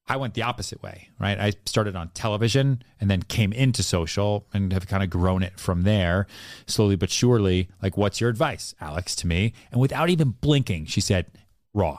[0.08, 1.38] I went the opposite way, right?
[1.38, 5.58] I started on television and then came into social and have kind of grown it
[5.58, 6.28] from there,
[6.66, 7.68] slowly but surely.
[7.82, 9.52] Like, what's your advice, Alex, to me?
[9.72, 11.26] And without even blinking, she said,
[11.74, 11.98] raw.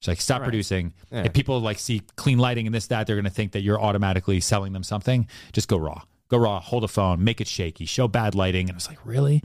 [0.00, 0.94] She's like, stop producing.
[1.10, 1.24] Yeah.
[1.24, 3.80] If people like see clean lighting and this, that, they're going to think that you're
[3.80, 5.28] automatically selling them something.
[5.52, 6.02] Just go raw.
[6.28, 6.60] Go raw.
[6.60, 7.24] Hold a phone.
[7.24, 7.84] Make it shaky.
[7.84, 8.68] Show bad lighting.
[8.68, 9.42] And I was like, really?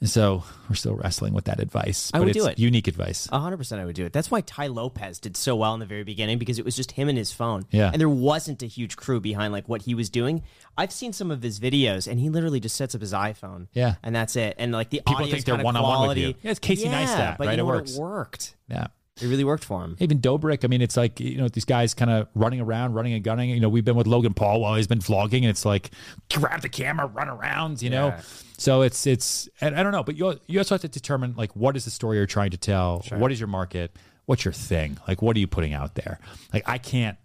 [0.00, 2.10] And so we're still wrestling with that advice.
[2.14, 2.58] I would it's do it.
[2.58, 3.28] Unique advice.
[3.30, 4.12] A hundred percent, I would do it.
[4.14, 6.92] That's why Tai Lopez did so well in the very beginning because it was just
[6.92, 7.66] him and his phone.
[7.70, 7.90] Yeah.
[7.92, 10.42] and there wasn't a huge crew behind like what he was doing.
[10.78, 13.68] I've seen some of his videos, and he literally just sets up his iPhone.
[13.74, 13.96] Yeah.
[14.02, 14.56] and that's it.
[14.58, 16.34] And like the People think they're one-on-one with you.
[16.42, 17.52] Yeah, it's Casey yeah, Neistat, but right?
[17.52, 17.96] You know It works.
[17.96, 18.56] It worked.
[18.68, 18.86] Yeah.
[19.20, 19.96] It really worked for him.
[20.00, 23.12] Even Dobrik, I mean, it's like, you know, these guys kind of running around, running
[23.12, 23.50] and gunning.
[23.50, 25.90] You know, we've been with Logan Paul while he's been vlogging, and it's like,
[26.32, 28.08] grab the camera, run around, you know?
[28.56, 31.54] So it's, it's, and I don't know, but you, you also have to determine, like,
[31.54, 33.02] what is the story you're trying to tell?
[33.20, 33.94] What is your market?
[34.24, 34.96] What's your thing?
[35.06, 36.18] Like, what are you putting out there?
[36.54, 37.18] Like, I can't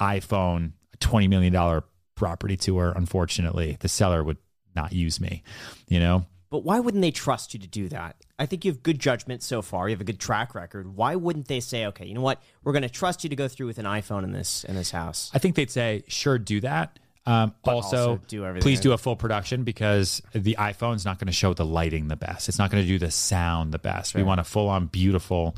[0.00, 1.82] iPhone a $20 million
[2.16, 3.76] property tour, unfortunately.
[3.78, 4.38] The seller would
[4.74, 5.44] not use me,
[5.86, 6.26] you know?
[6.48, 8.16] But why wouldn't they trust you to do that?
[8.38, 9.88] I think you have good judgment so far.
[9.88, 10.94] You have a good track record.
[10.94, 12.40] Why wouldn't they say, okay, you know what?
[12.62, 14.90] We're going to trust you to go through with an iPhone in this in this
[14.90, 15.30] house.
[15.34, 16.98] I think they'd say, sure, do that.
[17.26, 18.62] Um, also, also do everything.
[18.62, 22.14] please do a full production because the iPhone's not going to show the lighting the
[22.14, 22.48] best.
[22.48, 24.14] It's not going to do the sound the best.
[24.14, 25.56] We want a full on beautiful,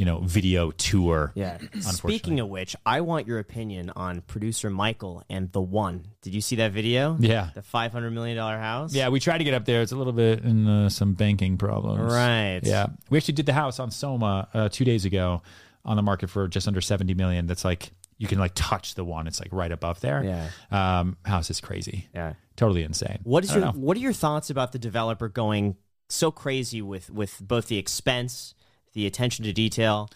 [0.00, 1.30] you know, video tour.
[1.34, 1.58] Yeah.
[1.80, 6.06] Speaking of which, I want your opinion on producer Michael and the one.
[6.22, 7.18] Did you see that video?
[7.20, 7.50] Yeah.
[7.54, 8.94] The five hundred million dollar house.
[8.94, 9.82] Yeah, we tried to get up there.
[9.82, 12.14] It's a little bit in uh, some banking problems.
[12.14, 12.60] Right.
[12.62, 12.86] Yeah.
[13.10, 15.42] We actually did the house on Somma uh, two days ago
[15.84, 17.46] on the market for just under 70 million.
[17.46, 19.26] That's like, you can like touch the one.
[19.26, 20.24] It's like right above there.
[20.24, 21.00] Yeah.
[21.00, 22.08] Um, house is crazy.
[22.14, 22.32] Yeah.
[22.56, 23.18] Totally insane.
[23.24, 23.72] What is your know.
[23.72, 25.76] What are your thoughts about the developer going
[26.08, 28.54] so crazy with with both the expense,
[28.92, 30.10] the attention to detail?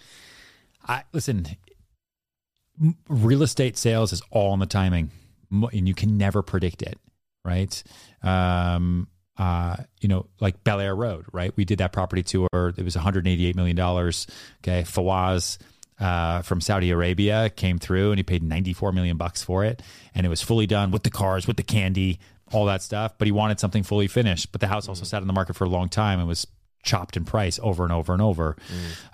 [0.87, 1.47] I listen.
[3.09, 5.11] Real estate sales is all in the timing,
[5.51, 6.99] and you can never predict it,
[7.45, 7.83] right?
[8.23, 9.07] Um,
[9.39, 11.53] uh, you know, like Bel Air Road, right?
[11.57, 12.49] We did that property tour.
[12.53, 14.27] It was 188 million dollars.
[14.63, 15.59] Okay, Fawaz
[15.99, 19.83] uh, from Saudi Arabia came through, and he paid 94 million bucks for it,
[20.15, 22.19] and it was fully done with the cars, with the candy,
[22.53, 23.17] all that stuff.
[23.19, 24.53] But he wanted something fully finished.
[24.53, 26.47] But the house also sat on the market for a long time and was
[26.85, 28.57] chopped in price over and over and over.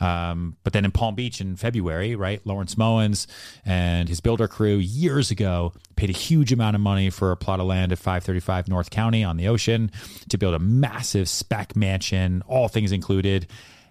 [0.00, 3.26] Um, but then in Palm Beach in February, right, Lawrence Moens
[3.64, 7.60] and his builder crew years ago paid a huge amount of money for a plot
[7.60, 9.90] of land at 535 North County on the ocean
[10.28, 13.46] to build a massive spec mansion, all things included.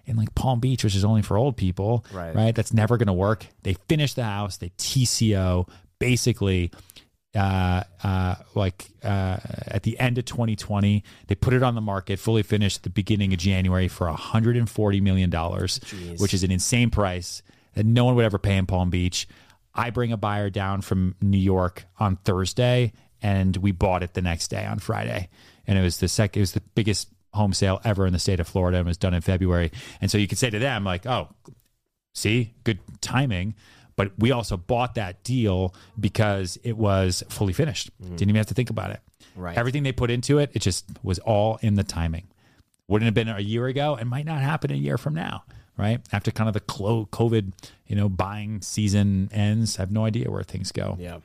[0.06, 2.34] In like Palm Beach, which is only for old people, Right.
[2.34, 2.54] right?
[2.54, 3.46] That's never going to work.
[3.62, 5.68] They finish the house, they TCO,
[6.00, 6.72] basically
[7.34, 9.36] uh, uh, like uh,
[9.68, 11.04] at the end of 2020.
[11.28, 15.00] They put it on the market, fully finished at the beginning of January for 140
[15.00, 15.80] million dollars,
[16.18, 17.42] which is an insane price
[17.74, 19.28] that no one would ever pay in Palm Beach.
[19.74, 24.22] I bring a buyer down from New York on Thursday, and we bought it the
[24.22, 25.28] next day on Friday,
[25.66, 26.40] and it was the second.
[26.40, 29.14] It was the biggest home sale ever in the state of Florida, and was done
[29.14, 29.70] in February.
[30.00, 31.28] And so you could say to them like, "Oh,
[32.12, 33.54] see, good timing.
[34.00, 37.90] But we also bought that deal because it was fully finished.
[38.00, 39.00] Didn't even have to think about it.
[39.36, 39.58] Right.
[39.58, 42.26] Everything they put into it, it just was all in the timing.
[42.88, 45.44] Wouldn't have been a year ago and might not happen a year from now,
[45.76, 46.00] right?
[46.12, 47.52] After kind of the COVID,
[47.88, 50.96] you know, buying season ends, I have no idea where things go.
[50.98, 51.18] Yeah.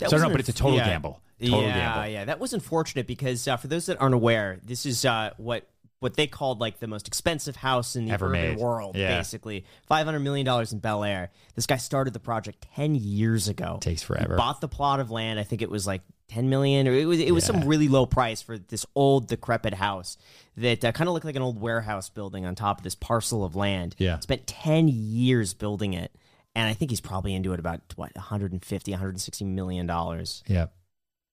[0.00, 1.22] So I don't know, but it's a total gamble.
[1.40, 2.08] Total yeah, gamble.
[2.08, 2.24] yeah.
[2.24, 5.68] That was unfortunate because uh, for those that aren't aware, this is uh, what
[6.00, 8.58] what they called like the most expensive house in the Ever urban made.
[8.58, 8.96] world.
[8.96, 9.16] Yeah.
[9.16, 11.30] Basically, five hundred million dollars in Bel Air.
[11.54, 13.78] This guy started the project ten years ago.
[13.80, 14.34] Takes forever.
[14.34, 15.40] He bought the plot of land.
[15.40, 18.04] I think it was like ten million, or it was it was some really low
[18.06, 20.18] price for this old decrepit house
[20.56, 23.44] that uh, kind of looked like an old warehouse building on top of this parcel
[23.44, 23.94] of land.
[23.98, 24.18] Yeah.
[24.20, 26.12] spent ten years building it.
[26.54, 30.42] And I think he's probably into it about what 150, 160 million dollars.
[30.46, 30.66] Yeah.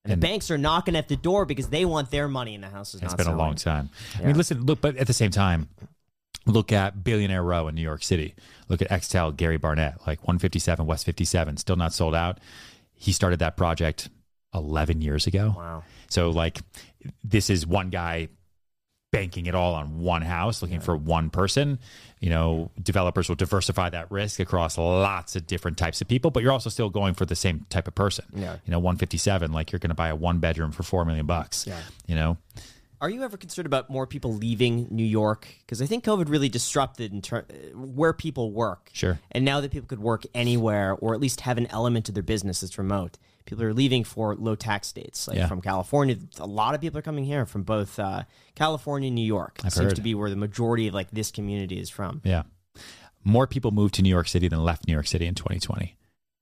[0.05, 2.67] And, the banks are knocking at the door because they want their money, and the
[2.69, 3.17] house is It's not.
[3.17, 3.89] been a long time.
[4.19, 5.69] I mean, listen, look, but at the same time,
[6.45, 8.35] look at Billionaire Row in New York City.
[8.67, 12.39] Look at Extell, Gary Barnett, like 157 West 57, still not sold out.
[12.93, 14.09] He started that project
[14.53, 15.53] 11 years ago.
[15.55, 15.83] Wow.
[16.09, 16.59] So, like,
[17.23, 18.27] this is one guy
[19.13, 21.77] banking it all on one house, looking for one person.
[22.19, 26.41] You know, developers will diversify that risk across lots of different types of people, but
[26.41, 28.25] you're also still going for the same type of person.
[28.33, 28.57] Yeah.
[28.65, 31.67] You know, 157, like you're going to buy a one bedroom for 4 million bucks.
[31.67, 31.79] Yeah.
[32.07, 32.37] You know,
[33.03, 35.45] Are you ever concerned about more people leaving New York?
[35.59, 38.89] Because I think COVID really disrupted in ter- uh, where people work.
[38.93, 39.19] Sure.
[39.29, 42.23] And now that people could work anywhere, or at least have an element of their
[42.23, 45.47] business that's remote, people are leaving for low tax states, like Yeah.
[45.47, 46.15] from California.
[46.39, 48.23] A lot of people are coming here from both uh,
[48.55, 49.59] California and New York.
[49.65, 49.95] I've seems heard.
[49.97, 52.21] to be where the majority of like this community is from.
[52.23, 52.43] Yeah.
[53.25, 55.97] More people moved to New York City than left New York City in 2020,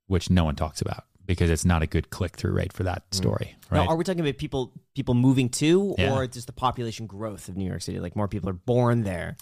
[0.06, 3.02] which no one talks about because it's not a good click through rate for that
[3.14, 3.54] story.
[3.70, 3.84] Right.
[3.84, 6.14] Now, are we talking about people people moving to, Yeah.
[6.14, 8.00] or just the population growth of New York City?
[8.00, 9.36] Like more people are born there.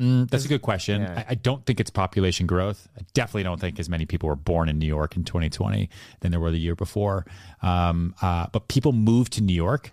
[0.00, 1.02] Mm, that's a good question.
[1.02, 1.24] Yeah.
[1.28, 2.88] I, I don't think it's population growth.
[2.98, 6.30] I definitely don't think as many people were born in New York in 2020 than
[6.30, 7.26] there were the year before.
[7.60, 9.92] Um, uh, but people moved to New York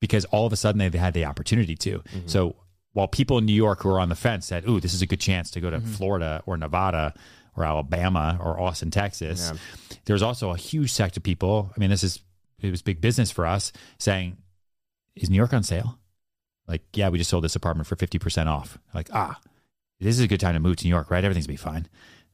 [0.00, 2.02] because all of a sudden they had the opportunity to.
[2.26, 2.56] So
[2.92, 5.06] while people in New York who were on the fence said, "Ooh, this is a
[5.06, 7.14] good chance to go to Florida or Nevada
[7.56, 9.50] or Alabama or Austin, Texas,"
[10.04, 11.72] there's also a huge sect of people.
[11.76, 12.20] I mean, this is
[12.60, 14.36] it was big business for us saying,
[15.14, 15.98] "Is New York on sale?"
[16.66, 18.78] Like, yeah, we just sold this apartment for 50% off.
[18.92, 19.40] Like, ah,
[20.00, 21.24] this is a good time to move to New York, right?
[21.24, 21.88] Everything's gonna be fine.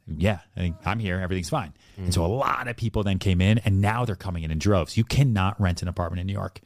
[0.07, 1.21] Yeah, I think I'm here.
[1.21, 1.73] Everything's fine.
[1.97, 4.59] And so a lot of people then came in, and now they're coming in in
[4.59, 4.97] droves.
[4.97, 6.61] You cannot rent an apartment in New York.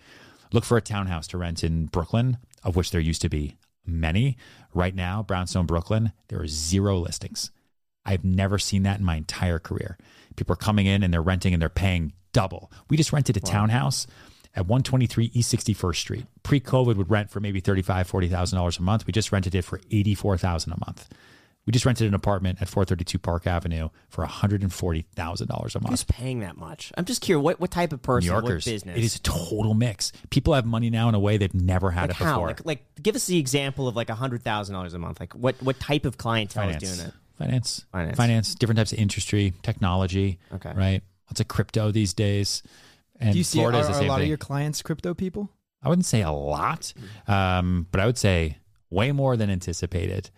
[0.52, 3.56] Look for a townhouse to rent in Brooklyn, of which there used to be
[3.86, 4.36] many.
[4.74, 7.50] Right now, Brownstone, Brooklyn, there are zero listings.
[8.08, 9.98] I've never seen that in my entire career.
[10.36, 12.72] People are coming in and they're renting and they're paying double.
[12.88, 14.06] We just rented a townhouse
[14.56, 16.26] at 123 East 61st Street.
[16.42, 19.06] Pre-COVID would rent for maybe $35,000, $40,000 a month.
[19.06, 21.08] We just rented it for $84,000 a month.
[21.66, 25.90] We just rented an apartment at 432 Park Avenue for $140,000 a month.
[25.90, 26.92] Who's paying that much?
[26.96, 27.44] I'm just curious.
[27.44, 28.32] What what type of person, New?
[28.32, 28.64] Yorkers.
[28.64, 28.96] What business?
[28.96, 30.12] It is a total mix.
[30.30, 32.36] People have money now in a way they've never had like it how?
[32.36, 32.46] before.
[32.46, 35.20] Like, like, give us the example of like a hundred thousand dollars a month.
[35.20, 36.82] Like, what what type of clientele finance.
[36.84, 37.14] is doing it?
[37.38, 37.86] Finance.
[37.92, 38.16] Finance.
[38.16, 40.38] finance, different types of industry, technology.
[40.52, 40.72] Okay.
[40.74, 41.02] Right.
[41.30, 42.62] Lots of crypto these days.
[43.20, 44.22] And Do you see Florida are, is the are a lot thing.
[44.24, 45.50] of your clients crypto people?
[45.82, 46.92] I wouldn't say a lot,
[47.28, 48.58] um, but I would say
[48.90, 50.30] way more than anticipated,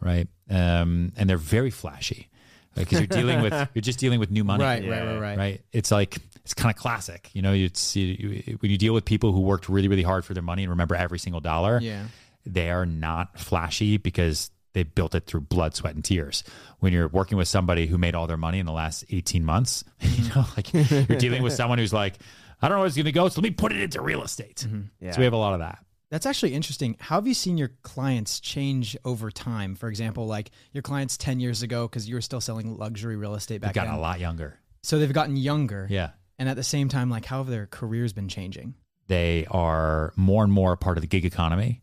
[0.00, 0.26] right?
[0.48, 2.28] Um, and they're very flashy
[2.74, 5.38] because you're dealing with you're just dealing with new money, Right, right, right, right.
[5.38, 5.60] right?
[5.72, 7.52] It's like it's kind of classic, you know.
[7.52, 10.42] You see you, when you deal with people who worked really, really hard for their
[10.42, 11.78] money and remember every single dollar.
[11.82, 12.04] Yeah.
[12.46, 16.44] they are not flashy because they built it through blood, sweat, and tears.
[16.80, 19.84] When you're working with somebody who made all their money in the last 18 months,
[20.02, 22.18] you know, like you're dealing with someone who's like,
[22.60, 24.22] I don't know where it's going to go, so let me put it into real
[24.22, 24.66] estate.
[24.68, 24.82] Mm-hmm.
[25.00, 25.12] Yeah.
[25.12, 25.78] So we have a lot of that.
[26.10, 26.94] That's actually interesting.
[27.00, 29.76] How have you seen your clients change over time?
[29.76, 33.34] For example, like your clients 10 years ago, because you were still selling luxury real
[33.34, 33.98] estate They've back gotten then.
[33.98, 34.58] a lot younger.
[34.82, 35.86] So they've gotten younger.
[35.88, 36.10] Yeah.
[36.38, 38.74] And at the same time, like how have their careers been changing?
[39.06, 41.80] They are more and more a part of the gig economy,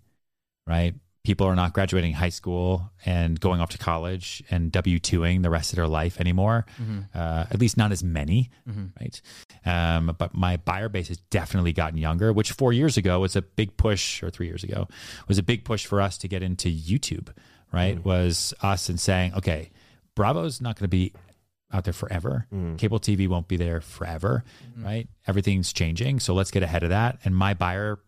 [0.68, 0.94] right?
[1.24, 5.50] People are not graduating high school and going off to college and W 2ing the
[5.50, 6.66] rest of their life anymore.
[6.82, 7.00] Mm-hmm.
[7.16, 8.88] Uh, at least not as many, mm-hmm.
[9.00, 9.22] right?
[9.66, 13.42] Um, but my buyer base has definitely gotten younger, which four years ago was a
[13.42, 14.88] big push, or three years ago
[15.28, 17.30] was a big push for us to get into YouTube,
[17.72, 17.98] right?
[17.98, 18.04] Mm.
[18.04, 19.72] Was us and saying, okay,
[20.16, 21.14] Bravo's not going to be
[21.74, 22.48] out there forever.
[22.54, 22.78] Mm.
[22.78, 24.86] Cable TV won't be there forever, mm-hmm.
[24.86, 25.08] right?
[25.28, 26.20] Everything's changing.
[26.20, 27.20] So let's get ahead of that.
[27.26, 28.00] And my buyer,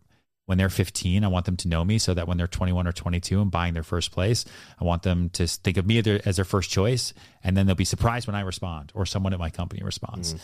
[0.46, 2.92] when they're 15, I want them to know me so that when they're 21 or
[2.92, 4.44] 22 and buying their first place,
[4.80, 7.12] I want them to think of me as their, as their first choice.
[7.42, 10.34] And then they'll be surprised when I respond or someone at my company responds.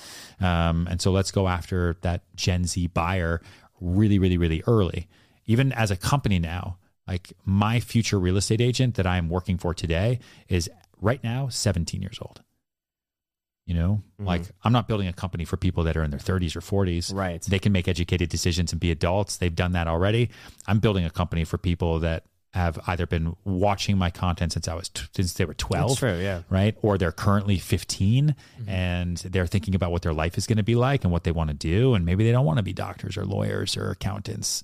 [0.41, 3.41] Um, and so let's go after that Gen Z buyer
[3.81, 5.09] really, really, really early.
[5.47, 9.73] Even as a company now, like my future real estate agent that I'm working for
[9.73, 10.69] today is
[11.01, 12.43] right now 17 years old.
[13.72, 14.26] You know, mm-hmm.
[14.26, 17.14] like I'm not building a company for people that are in their 30s or 40s.
[17.14, 17.40] Right.
[17.40, 19.38] They can make educated decisions and be adults.
[19.38, 20.28] They've done that already.
[20.66, 24.74] I'm building a company for people that have either been watching my content since I
[24.74, 26.42] was t- since they were 12 That's true, yeah.
[26.50, 26.76] right?
[26.82, 28.68] Or they're currently 15 mm-hmm.
[28.68, 31.32] and they're thinking about what their life is going to be like and what they
[31.32, 31.94] want to do.
[31.94, 34.62] And maybe they don't want to be doctors or lawyers or accountants.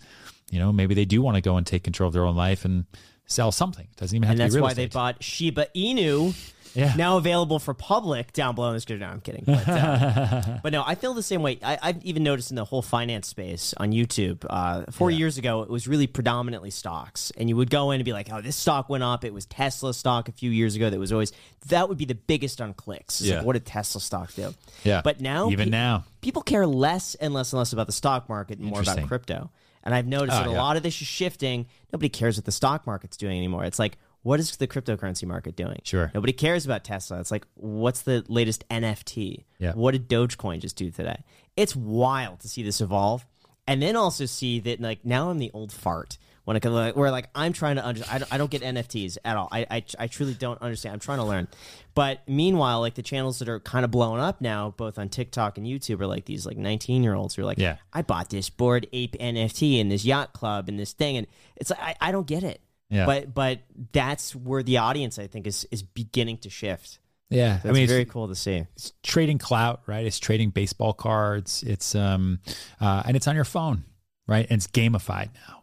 [0.50, 2.64] You know, maybe they do want to go and take control of their own life
[2.64, 2.84] and
[3.26, 3.86] sell something.
[3.90, 4.82] It doesn't even have and to be real estate.
[4.90, 6.34] that's why they bought Shiba Inu.
[6.74, 6.92] Yeah.
[6.96, 9.00] Now available for public down below in the description.
[9.08, 9.42] No, I'm kidding.
[9.46, 11.58] But, uh, but no, I feel the same way.
[11.62, 14.44] I, I've even noticed in the whole finance space on YouTube.
[14.48, 18.04] Uh, four years ago, it was really predominantly stocks, and you would go in and
[18.04, 20.90] be like, "Oh, this stock went up." It was Tesla stock a few years ago.
[20.90, 21.32] That was always
[21.68, 23.20] that would be the biggest on clicks.
[23.22, 23.44] It's like, Yeah.
[23.44, 24.54] what did Tesla stock do?
[24.84, 25.00] Yeah.
[25.02, 26.04] But now, Even pe- now.
[26.20, 29.50] people care less and less and less about the stock market and more about crypto.
[29.84, 30.62] And I've noticed Oh, that a yeah.
[30.62, 31.66] lot of this is shifting.
[31.92, 33.64] Nobody cares what the stock market's doing anymore.
[33.64, 35.80] It's like, what is the cryptocurrency market doing?
[35.84, 36.10] Sure.
[36.14, 37.20] Nobody cares about Tesla.
[37.20, 39.44] It's like, what's the latest NFT?
[39.58, 39.72] Yeah.
[39.72, 41.22] What did Dogecoin just do today?
[41.56, 43.24] It's wild to see this evolve.
[43.66, 46.18] And then also see that, like, now I'm the old fart.
[46.48, 48.14] When it comes, like, where like I'm trying to understand.
[48.14, 49.48] I don't, I don't get NFTs at all.
[49.52, 50.94] I, I I truly don't understand.
[50.94, 51.46] I'm trying to learn,
[51.94, 55.58] but meanwhile, like the channels that are kind of blowing up now, both on TikTok
[55.58, 57.76] and YouTube, are like these like 19 year olds who are like, Yeah.
[57.92, 61.68] I bought this Bored Ape NFT and this yacht club and this thing, and it's
[61.68, 62.62] like I, I don't get it.
[62.88, 63.04] Yeah.
[63.04, 63.58] But but
[63.92, 66.98] that's where the audience I think is is beginning to shift.
[67.28, 67.58] Yeah.
[67.62, 68.64] That's I mean, very cool to see.
[68.74, 70.06] it's trading clout, right?
[70.06, 71.62] It's trading baseball cards.
[71.62, 72.40] It's, um,
[72.80, 73.84] uh, and it's on your phone,
[74.26, 74.46] right?
[74.48, 75.57] And it's gamified now.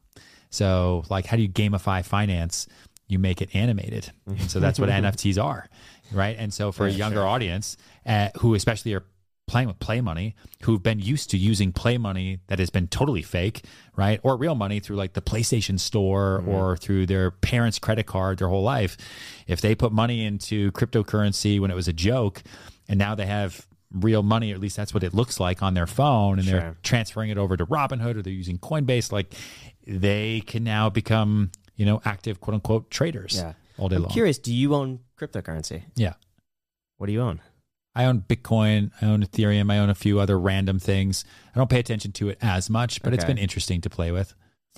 [0.56, 2.68] So, like, how do you gamify finance?
[3.08, 4.12] You make it animated.
[4.26, 5.70] And so that's what NFTs are,
[6.12, 6.36] right?
[6.40, 9.04] And so for a younger audience uh, who especially are
[9.48, 13.22] playing with play money, who've been used to using play money that has been totally
[13.22, 13.64] fake,
[13.96, 14.20] right?
[14.24, 18.48] Or real money through like the PlayStation store or through their parents' credit card their
[18.48, 18.98] whole life.
[19.46, 22.42] If they put money into cryptocurrency when it was a joke
[22.88, 25.74] and now they have real money, or at least that's what it looks like on
[25.74, 29.34] their phone, and they're transferring it over to Robinhood or they're using Coinbase, like
[29.88, 33.54] they can now become, you know, active quote unquote traders Yeah.
[33.78, 34.12] all day I'm long.
[34.12, 34.38] curious.
[34.38, 35.84] Do you own cryptocurrency?
[35.96, 36.14] Yeah.
[36.98, 37.42] What do you own?
[37.98, 41.24] I own Bitcoin, I own Ethereum, I own a few other random things.
[41.56, 44.34] I don't pay attention to it as much, but it's been interesting to play with.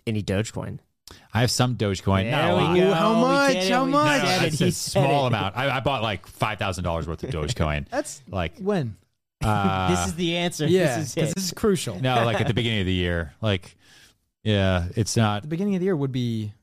[0.05, 0.79] Any Dogecoin?
[1.33, 2.29] I have some Dogecoin.
[2.29, 2.73] not There lot.
[2.73, 2.93] we go.
[2.93, 3.53] How much?
[3.53, 3.71] did.
[3.71, 4.21] How We much?
[4.21, 4.47] said it.
[4.53, 5.27] It's a small it.
[5.29, 5.57] amount.
[5.57, 7.87] I, I bought like five thousand dollars worth of Dogecoin.
[7.89, 8.97] That's like when.
[9.43, 10.67] uh, This is the answer.
[10.67, 11.35] Yeah, This is because it.
[11.35, 11.99] this is crucial.
[11.99, 13.33] no, like at the beginning of the year.
[13.41, 13.75] Like,
[14.47, 15.41] yeah, it's not.
[15.43, 16.53] The beginning of the year would be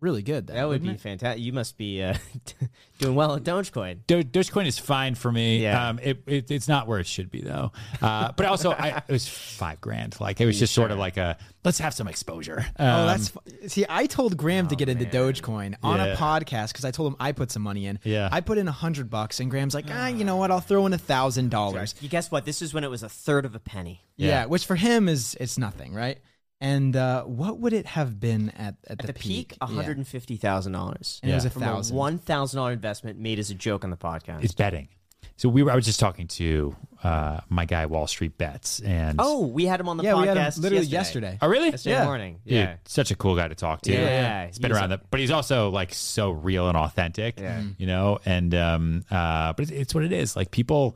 [0.00, 0.46] really good.
[0.46, 1.00] Then, That would be it?
[1.00, 1.42] fantastic.
[1.44, 2.14] You must be uh,
[3.00, 3.98] doing well at Dogecoin.
[4.06, 5.58] Do- Dogecoin is fine for me.
[5.62, 5.88] Yeah.
[5.90, 7.70] Um, it, it, it's not where it should be though.
[8.00, 10.18] Uh, but also, I, it was five grand.
[10.18, 12.64] Like it was just sort of like a let's have some exposure.
[12.78, 13.84] Oh, Um, that's fu- see.
[13.90, 16.06] I told Graham to get into Dogecoin on Yeah.
[16.06, 17.98] a podcast because I told him I put some money in.
[18.02, 18.30] Yeah.
[18.32, 20.50] I put in a hundred bucks, and Graham's like, ah, you know what?
[20.50, 21.94] I'll throw in a thousand dollars.
[22.00, 22.46] You guess what?
[22.46, 24.00] This is when it was a third of a penny.
[24.16, 24.44] Yeah, Yeah.
[24.46, 26.18] which for him is it's nothing, right?
[26.60, 30.06] And uh, what would it have been at at, At the, peak, one hundred and
[30.06, 31.18] fifty thousand dollars.
[31.22, 31.96] And it was a From thousand.
[31.96, 34.44] a one thousand dollar investment made as a joke on the podcast.
[34.44, 34.88] it's betting.
[35.36, 35.70] So we were.
[35.70, 39.80] I was just talking to uh, my guy Wall Street Bets, and oh, we had
[39.80, 41.26] him on the yeah, podcast we had him literally yesterday.
[41.28, 41.38] yesterday.
[41.40, 41.70] oh really?
[41.70, 42.04] Yesterday Yeah.
[42.04, 42.40] morning.
[42.44, 42.74] Dude, Yeah.
[42.84, 43.90] such a cool guy to talk to.
[43.92, 47.40] Yeah, he's been he's around a- the, but he's also like so real and authentic.
[47.40, 47.62] Yeah.
[47.78, 50.36] you know, and um, uh, but it's, it's what it is.
[50.36, 50.94] Like people,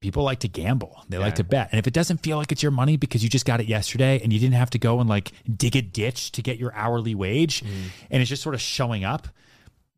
[0.00, 1.02] people like to gamble.
[1.08, 3.28] They like to bet, and if it doesn't feel like it's your money because you
[3.28, 6.32] just got it yesterday and you didn't have to go and like dig a ditch
[6.32, 7.62] to get your hourly wage,
[8.10, 9.28] and it's just sort of showing up,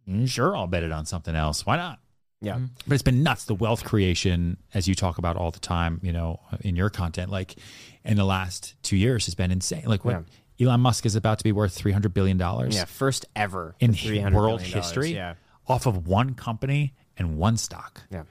[0.08, 1.66] mm, sure, I'll bet it on something else.
[1.66, 1.98] Why not?
[2.42, 2.58] Yeah.
[2.86, 6.10] but it's been nuts the wealth creation as you talk about all the time you
[6.10, 7.56] know in your content like
[8.02, 10.24] in the last two years has been insane like what
[10.58, 12.86] elon musk is about to be worth 300 billion dollars Yeah.
[12.86, 15.34] First ever in for $300 world history Yeah.
[15.68, 18.22] off of one company and one stock Yeah.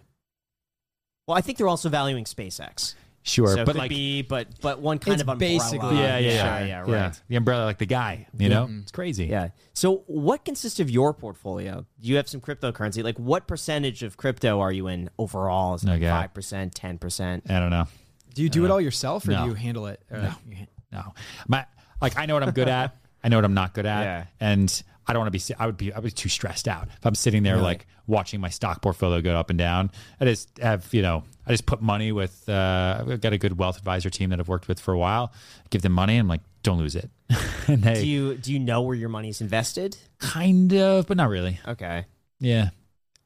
[1.29, 2.95] Well, I think they're also valuing SpaceX.
[3.21, 5.53] sure so but could like be, but but one kind It's of umbrella.
[5.59, 7.21] basically- yeah yeah yeah Sure, yeah, right.
[7.27, 8.79] the umbrella like the guy you know mm-hmm.
[8.79, 9.49] it's crazy Yeah.
[9.73, 11.85] So, what consists of your portfolio?
[12.01, 13.03] You have some cryptocurrency.
[13.03, 15.75] Like, what percentage of crypto are you in overall?
[15.75, 17.43] Is it like five percent, ten percent?
[17.49, 17.85] i don't know
[18.33, 19.43] Do you do it all yourself, or no.
[19.43, 20.01] do you handle it?
[20.09, 20.33] Or No.
[20.49, 21.13] you No,
[21.47, 21.65] my
[22.01, 22.95] like I know what I'm good at.
[23.23, 24.25] I know what I'm not good at, Yeah.
[24.39, 25.55] and I don't want to be.
[25.57, 25.91] I would be.
[25.91, 29.21] I would be too stressed out if I'm sitting there like watching my stock portfolio
[29.21, 29.89] go up and down.
[30.21, 31.23] I just have you know.
[31.47, 32.47] I just put money with.
[32.47, 35.33] Uh, I've got a good wealth advisor team that I've worked with for a while.
[35.71, 36.17] Give them money.
[36.17, 37.09] I'm like, don't lose it.
[37.67, 39.97] they Do you do you know where your money's invested?
[40.19, 41.59] kind of, but not really.
[41.67, 42.05] Okay.
[42.39, 42.69] Yeah.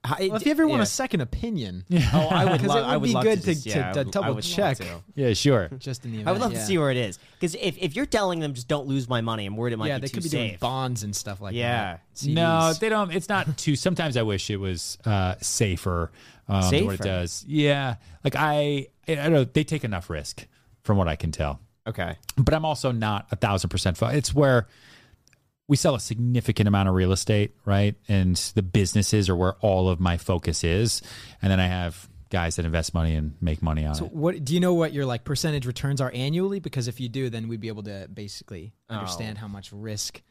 [0.05, 0.83] How- Well, if you ever want yeah.
[0.83, 3.39] a second opinion, oh, I would, because love, it would I would be love good
[3.41, 4.77] to, to, just, to, yeah, I to double check.
[4.77, 5.01] to.
[5.15, 5.33] Yeah.
[5.33, 5.69] Sure.
[5.79, 6.59] Just in the event, I would love yeah.
[6.59, 9.21] to see where it is because if, if you're telling them just don't lose my
[9.21, 10.49] money, I'm worried it might Yeah, be they could be safe.
[10.49, 11.93] doing bonds and stuff like Yeah.
[12.15, 12.23] that.
[12.25, 13.11] Yeah, No, they don't.
[13.13, 13.75] It's not too.
[13.77, 16.11] Sometimes I wish it was uh, safer.
[16.49, 17.45] Um, than What it does.
[17.47, 17.95] Yeah.
[18.25, 19.45] Like I, I don't know.
[19.45, 20.45] They take enough risk,
[20.83, 21.61] from what I can tell.
[21.87, 22.17] Okay.
[22.37, 23.95] But I'm also not a thousand percent.
[23.97, 24.67] Fo- it's where
[25.73, 27.95] we sell a significant amount of real estate, right?
[28.07, 31.01] And the businesses are where all of my focus is.
[31.41, 34.11] And then I have guys that invest money and make money on So it.
[34.13, 36.59] what do you know what your like percentage returns are annually?
[36.59, 38.93] Because if you do, then we'd be able to basically Oh.
[38.97, 40.21] understand how much risk.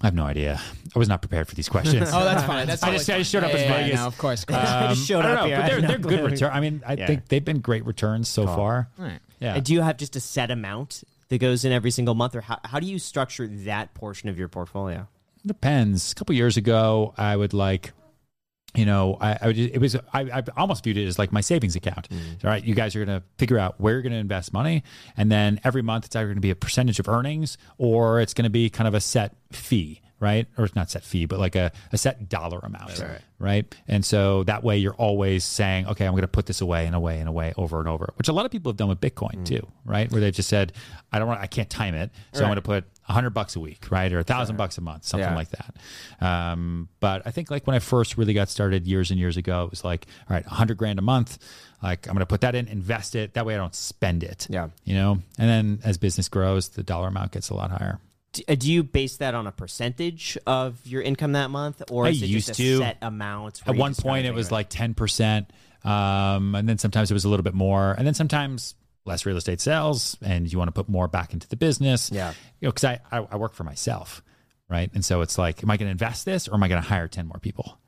[0.00, 0.60] I have no idea.
[0.96, 2.10] I was not prepared for these questions.
[2.12, 2.66] Oh, that's fine.
[2.66, 4.00] That's I totally just, I just showed up Yeah, as yeah, yeah, Vegas.
[4.00, 4.40] no, of course.
[4.42, 4.60] Of course.
[4.68, 5.56] I just showed I don't up know, here.
[5.58, 6.50] but they're, they're good return.
[6.52, 7.06] I mean, I yeah.
[7.06, 8.88] think they've been great returns so far.
[8.98, 9.20] All right.
[9.38, 9.54] Yeah.
[9.54, 12.42] And do you have just a set amount that goes in every single month, or
[12.42, 15.08] how, how do you structure that portion of your portfolio?
[15.46, 16.12] Depends.
[16.12, 17.92] A couple years ago, I would like,
[18.74, 21.40] you know, I, I would, it was I, I almost viewed it as like my
[21.40, 22.10] savings account.
[22.10, 22.44] Mm.
[22.44, 24.82] All right, you guys are going to figure out where you're going to invest money,
[25.16, 28.34] and then every month it's either going to be a percentage of earnings or it's
[28.34, 30.46] going to be kind of a set fee, right?
[30.56, 32.98] Or it's not set fee, but like a, a set dollar amount,
[33.40, 33.74] right.
[33.88, 36.94] And so that way you're always saying, okay, I'm going to put this away and
[36.94, 39.44] away and away over and over, which a lot of people have done with Bitcoin
[39.44, 40.10] too, right?
[40.12, 40.72] Where they've just said,
[41.12, 43.56] I don't want, I can't time it, so I'm going to put a hundred bucks
[43.56, 45.34] a week, right, or a thousand bucks a month, something Yeah.
[45.34, 45.76] like that.
[46.24, 49.64] Um, but I think like when I first really got started years and years ago,
[49.64, 51.38] it was like, all right, a hundred grand a month.
[51.82, 53.34] Like I'm going to put that in, invest it.
[53.34, 54.46] That way I don't spend it.
[54.48, 54.68] Yeah.
[54.84, 57.98] You know, and then as business grows, the dollar amount gets a lot higher.
[58.32, 62.06] Do, uh, do you base that on a percentage of your income that month, or
[62.06, 62.78] I is it used just a to.
[62.78, 63.62] set amount?
[63.66, 65.46] At one point, it was like 10%.
[65.84, 67.92] Um, and then sometimes it was a little bit more.
[67.92, 68.74] And then sometimes
[69.04, 72.10] less real estate sales and you want to put more back into the business.
[72.12, 72.32] Yeah.
[72.60, 74.22] You know, cause I, I, I work for myself.
[74.68, 74.90] Right.
[74.94, 76.88] And so it's like, am I going to invest this or am I going to
[76.88, 77.78] hire 10 more people?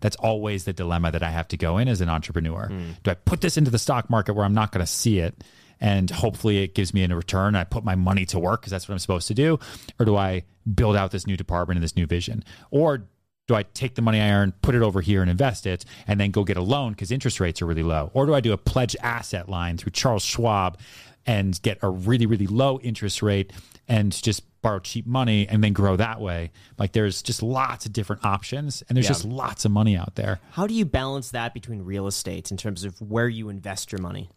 [0.00, 2.70] That's always the dilemma that I have to go in as an entrepreneur.
[3.02, 5.42] Do I put this into the stock market where I'm not going to see it
[5.80, 7.54] and hopefully it gives me a return?
[7.54, 9.58] I put my money to work because that's what I'm supposed to do.
[9.98, 10.44] Or do I
[10.74, 12.44] build out this new department and this new vision?
[12.70, 13.06] Or
[13.46, 16.18] do I take the money I earn, put it over here and invest it, and
[16.18, 18.10] then go get a loan because interest rates are really low?
[18.14, 20.78] Or do I do a pledge asset line through Charles Schwab
[21.26, 23.52] and get a really, really low interest rate
[23.86, 26.52] and just borrow cheap money and then grow that way?
[26.78, 29.10] Like there's just lots of different options and there's Yeah.
[29.10, 30.40] just lots of money out there.
[30.52, 34.00] How do you balance that between real estate in terms of where you invest your
[34.00, 34.30] money?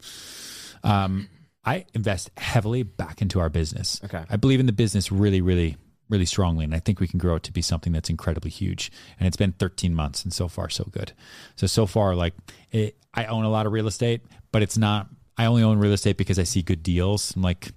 [0.88, 1.30] Um,
[1.66, 4.00] I invest heavily back into our business.
[4.06, 4.24] Okay.
[4.30, 5.78] I believe in the business really, really
[6.10, 8.92] really strongly, and I think we can grow it to be something that's incredibly huge.
[9.20, 11.14] And it's been 13 months, and so far so good.
[11.56, 12.34] So so far, like
[12.72, 14.22] it, I own a lot of real estate,
[14.52, 15.08] but it's not.
[15.38, 17.36] I only own real estate because I see good deals.
[17.36, 17.72] I'm like,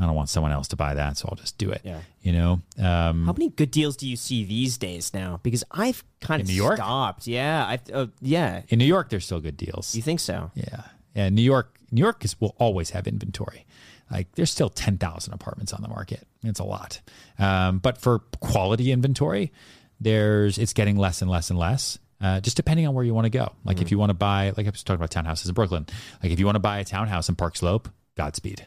[0.00, 1.82] I don't want someone else to buy that, so I'll just do it.
[1.84, 2.00] Yeah.
[2.22, 5.38] You know, um, How many good deals do you see these days now?
[5.42, 6.76] Because I've kind of New York?
[6.76, 7.26] stopped.
[7.26, 8.62] Yeah, I uh, yeah.
[8.68, 9.94] in New York, there's still good deals.
[9.94, 10.50] You think so?
[10.54, 10.82] Yeah,
[11.18, 11.28] yeah.
[11.28, 13.66] New York, New York is will always have inventory.
[14.10, 16.26] Like there's still ten thousand apartments on the market.
[16.42, 17.00] It's a lot,
[17.38, 19.52] um, but for quality inventory,
[20.00, 21.98] there's it's getting less and less and less.
[22.20, 23.52] Uh, just depending on where you want to go.
[23.64, 25.86] Like if you want to buy, like I was talking about townhouses in Brooklyn.
[26.20, 28.66] Like if you want to buy a townhouse in Park Slope, Godspeed.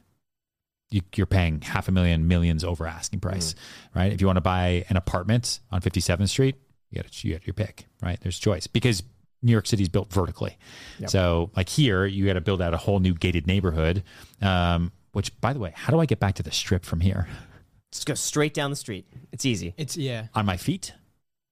[0.90, 3.56] You, you're paying half a million, millions over asking price,
[3.96, 4.12] right?
[4.12, 6.56] If you want to buy an apartment on 57th Street,
[6.90, 8.20] you got you got your pick, right?
[8.22, 9.04] There's choice because
[9.44, 10.58] New York City's built vertically.
[11.08, 14.04] So like here, you got to build out a whole new gated neighborhood.
[14.42, 17.28] Um, which, by the way, how do I get back to the strip from here?
[17.92, 19.06] Just go straight down the street.
[19.34, 19.74] It's easy.
[19.78, 20.28] It's yeah.
[20.36, 20.94] On my feet?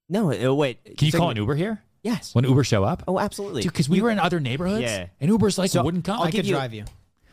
[0.08, 0.82] No, uh, wait.
[0.96, 2.34] Can you So- call an Uber here Yes.
[2.34, 3.02] when Uber show up?
[3.06, 3.62] Oh, absolutely.
[3.62, 5.08] Dude, because we were in other neighborhoods, Yeah.
[5.20, 6.18] and Uber's like So, wouldn't come.
[6.20, 6.84] I'll I could you- drive you.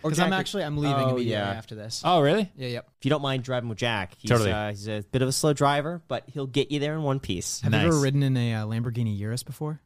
[0.03, 1.49] Because I'm actually I'm leaving Oh, immediately yeah.
[1.49, 2.01] after this.
[2.05, 2.49] oh, really?
[2.55, 2.88] Yeah, yep.
[2.99, 4.51] If you don't mind driving with Jack, he's, Totally.
[4.51, 7.20] uh, he's a bit of a slow driver, but he'll get you there in one
[7.20, 7.60] piece.
[7.62, 9.82] Have you ever ridden in a uh, Lamborghini Urus before?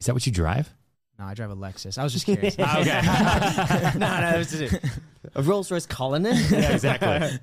[0.00, 0.72] Is that what you drive?
[1.18, 1.96] No, I drive a Lexus.
[1.96, 2.56] I was just curious.
[2.60, 3.98] Ah, okay.
[3.98, 4.84] no, no, this is it.
[5.34, 6.36] A Rolls Royce Cullinan.
[6.50, 7.38] yeah, exactly.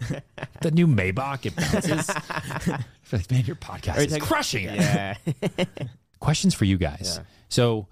[0.62, 2.08] the new Maybach, it bounces.
[2.10, 4.76] I feel like, man, your podcast Are is talking- crushing it.
[4.76, 5.16] yeah.
[6.20, 7.16] Questions for you guys.
[7.18, 7.26] Yeah.
[7.50, 7.88] So,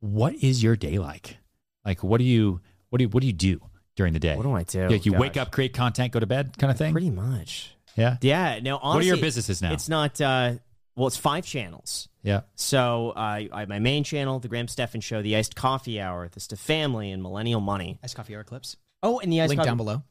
[0.00, 1.36] what is your day like?
[1.84, 3.60] Like, what do you what do you, what do you do
[3.96, 4.34] during the day?
[4.34, 4.88] What do I do?
[4.88, 6.92] Like, you wake up, create content, go to bed, kind of thing.
[6.92, 7.76] Pretty much.
[7.96, 8.16] yeah.
[8.22, 8.60] Yeah.
[8.62, 9.72] No, honestly, what are your businesses now?
[9.74, 10.18] It's not.
[10.20, 10.54] Uh,
[10.96, 12.08] well, it's five channels.
[12.28, 12.40] Yeah.
[12.54, 13.20] So uh,
[13.52, 16.58] I have my main channel, the Graham Stephan Show, the Iced Coffee Hour, the Steph
[16.58, 17.98] Family, and Millennial Money.
[18.02, 18.76] Ice coffee hour clips.
[19.02, 20.02] Oh, and the Iced Link Coffee, down below.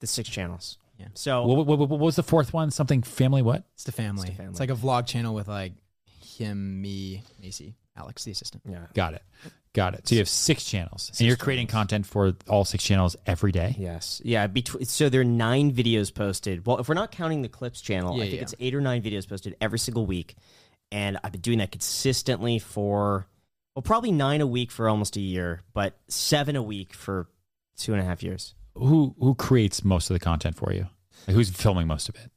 [0.00, 0.78] the six channels.
[0.98, 1.08] Yeah.
[1.14, 2.70] So What, what, what, what was the fourth one?
[2.70, 3.42] Something family?
[3.42, 3.64] What?
[3.74, 4.28] It's the family.
[4.28, 4.50] It's the family.
[4.52, 5.72] It's like a vlog channel with like
[6.38, 8.62] him, me, Macy, Alex, the assistant.
[8.68, 8.86] yeah.
[8.94, 9.22] Got it.
[9.74, 10.06] Got it.
[10.06, 13.74] So you have six channels, and you're creating content for all six channels every day.
[13.78, 14.20] Yes.
[14.22, 14.46] Yeah.
[14.46, 16.66] Between so there are nine videos posted.
[16.66, 18.42] Well, if we're not counting the clips channel, Yeah, I think yeah.
[18.42, 20.36] it's eight or nine videos posted every single week,
[20.92, 23.26] and I've been doing that consistently for
[23.74, 27.26] well, probably nine a week for almost a year, but seven a week for
[27.76, 28.54] two and a half years.
[28.74, 30.86] Who who creates most of the content for you?
[31.26, 32.30] Like, who's filming most of it?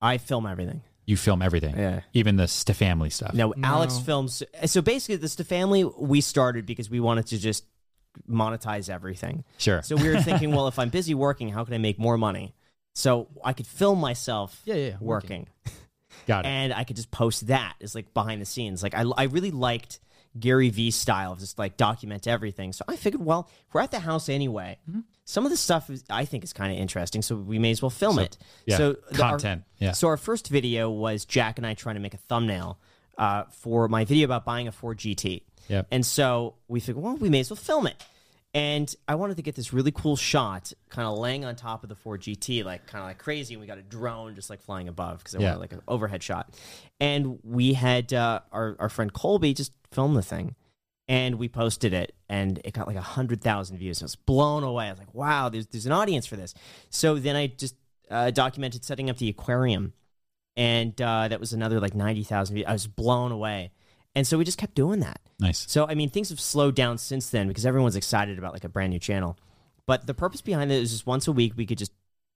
[0.00, 0.82] I film everything.
[1.06, 2.00] You film everything, Yeah.
[2.12, 3.34] even the Stefamily stuff.
[3.34, 4.00] No, Alex No.
[4.04, 4.42] films.
[4.66, 7.64] So basically, the Steph family we started because we wanted to just
[8.28, 9.44] monetize everything.
[9.58, 9.82] Sure.
[9.82, 12.54] So we were thinking, well, if I'm busy working, how can I make more money?
[12.94, 15.48] So I could film myself Yeah, yeah, yeah, working,
[16.26, 16.48] Got it.
[16.48, 18.82] and I could just post that as like behind the scenes.
[18.82, 20.00] Like I, I really liked
[20.38, 22.72] Gary V style of just like document everything.
[22.72, 24.78] So I figured, well, we're at the house anyway.
[24.88, 25.00] Mm-hmm.
[25.24, 27.82] Some of the stuff is, I think is kind of interesting, so we may as
[27.82, 28.36] well film it.
[28.66, 29.92] yeah, So the- our- content, yeah.
[29.92, 32.78] So our first video was Jack and I trying to make a thumbnail
[33.18, 35.42] uh, for my video about buying a Ford GT.
[35.68, 35.86] Yep.
[35.90, 37.94] And so we figured, well, we may as well film it.
[38.52, 41.88] And I wanted to get this really cool shot, kind of laying on top of
[41.88, 43.54] the Ford GT, like kind of like crazy.
[43.54, 45.50] And we got a drone just like flying above because I Yeah.
[45.50, 46.52] wanted like an overhead shot.
[46.98, 50.56] And we had uh, our our friend Colby just film the thing,
[51.06, 54.02] and we posted it, and it got like a hundred thousand views.
[54.02, 54.86] I was blown away.
[54.88, 56.52] I was like, wow, there's there's an audience for this.
[56.90, 57.76] So then I just
[58.10, 59.92] uh, documented setting up the aquarium,
[60.56, 62.66] and uh, that was another like ninety thousand views.
[62.66, 63.70] I was blown away.
[64.14, 65.20] And so we just kept doing that.
[65.38, 65.64] nice.
[65.70, 68.68] So I mean, things have slowed down since then because everyone's excited about like a
[68.68, 69.38] brand new channel.
[69.86, 71.92] But the purpose behind it is just once a week we could just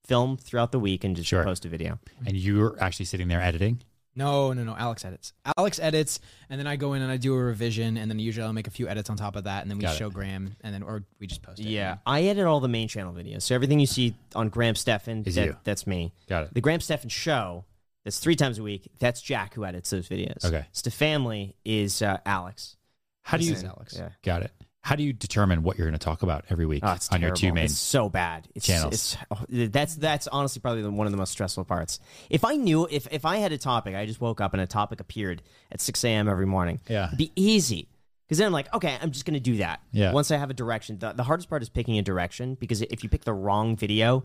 [0.06, 1.42] film throughout the week and just Sure.
[1.44, 1.98] post a video.
[2.26, 3.80] And you're actually sitting there editing.
[4.16, 4.76] No, no, no.
[4.76, 5.32] Alex edits.
[5.58, 8.46] Alex edits, and then I go in and I do a revision, and then usually
[8.46, 9.98] I'll make a few edits on top of that, and then we Got it.
[9.98, 11.66] show Graham, and then or we just post it.
[11.66, 13.42] Yeah, I edit all the main channel videos.
[13.42, 15.56] So everything you see on Graham Stephan, Is that- you.
[15.64, 16.12] that's me.
[16.28, 16.54] Got it.
[16.54, 17.64] The Graham Stephan show,
[18.04, 18.90] that's three times a week.
[18.98, 20.44] That's Jack who edits those videos.
[20.44, 20.66] Okay.
[20.72, 22.76] Steph Family is uh, Alex.
[23.22, 23.56] How do you?
[23.64, 23.96] Alex.
[23.96, 24.10] Yeah.
[24.22, 24.52] Got it.
[24.82, 27.30] How do you determine what you're going to talk about every week Oh, on your
[27.34, 27.64] two main?
[27.64, 28.46] It's so bad.
[28.54, 28.92] It's, channels.
[28.92, 32.00] It's, oh, that's that's honestly probably the, one of the most stressful parts.
[32.28, 34.66] If I knew, if if I had a topic, I just woke up and a
[34.66, 35.40] topic appeared
[35.72, 36.28] at six a.m.
[36.28, 36.80] every morning.
[36.86, 37.06] Yeah.
[37.06, 37.88] it'd be easy.
[38.26, 39.80] Because then I'm like, okay, I'm just going to do that.
[39.90, 40.12] Yeah.
[40.12, 43.02] Once I have a direction, the, the hardest part is picking a direction because if
[43.02, 44.24] you pick the wrong video,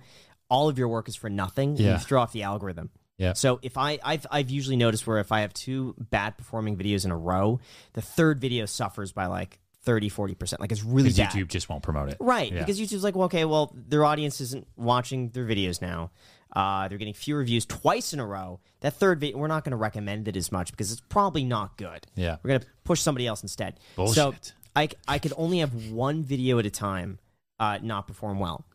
[0.50, 1.76] all of your work is for nothing.
[1.78, 1.94] Yeah.
[1.94, 2.90] You throw off the algorithm.
[3.20, 3.34] Yeah.
[3.34, 7.06] So if I, I've, I've usually noticed where if I have two bad performing videos
[7.06, 7.60] in a row,
[7.94, 10.60] the third video suffers by like 30, 40%.
[10.60, 11.32] Like it's really bad.
[11.32, 12.18] YouTube just won't promote it.
[12.20, 12.60] Right, Yeah.
[12.60, 16.12] because YouTube's like, well, okay, well, their audience isn't watching their videos now.
[16.56, 18.60] Uh, they're getting fewer views twice in a row.
[18.80, 21.78] That third video, we're not going to recommend it as much because it's probably not
[21.78, 22.08] good.
[22.16, 22.38] Yeah.
[22.42, 23.80] we're going to push somebody else instead.
[24.14, 24.34] So
[24.76, 27.20] I, I, could only have one video at a time
[27.60, 28.66] uh, not perform well.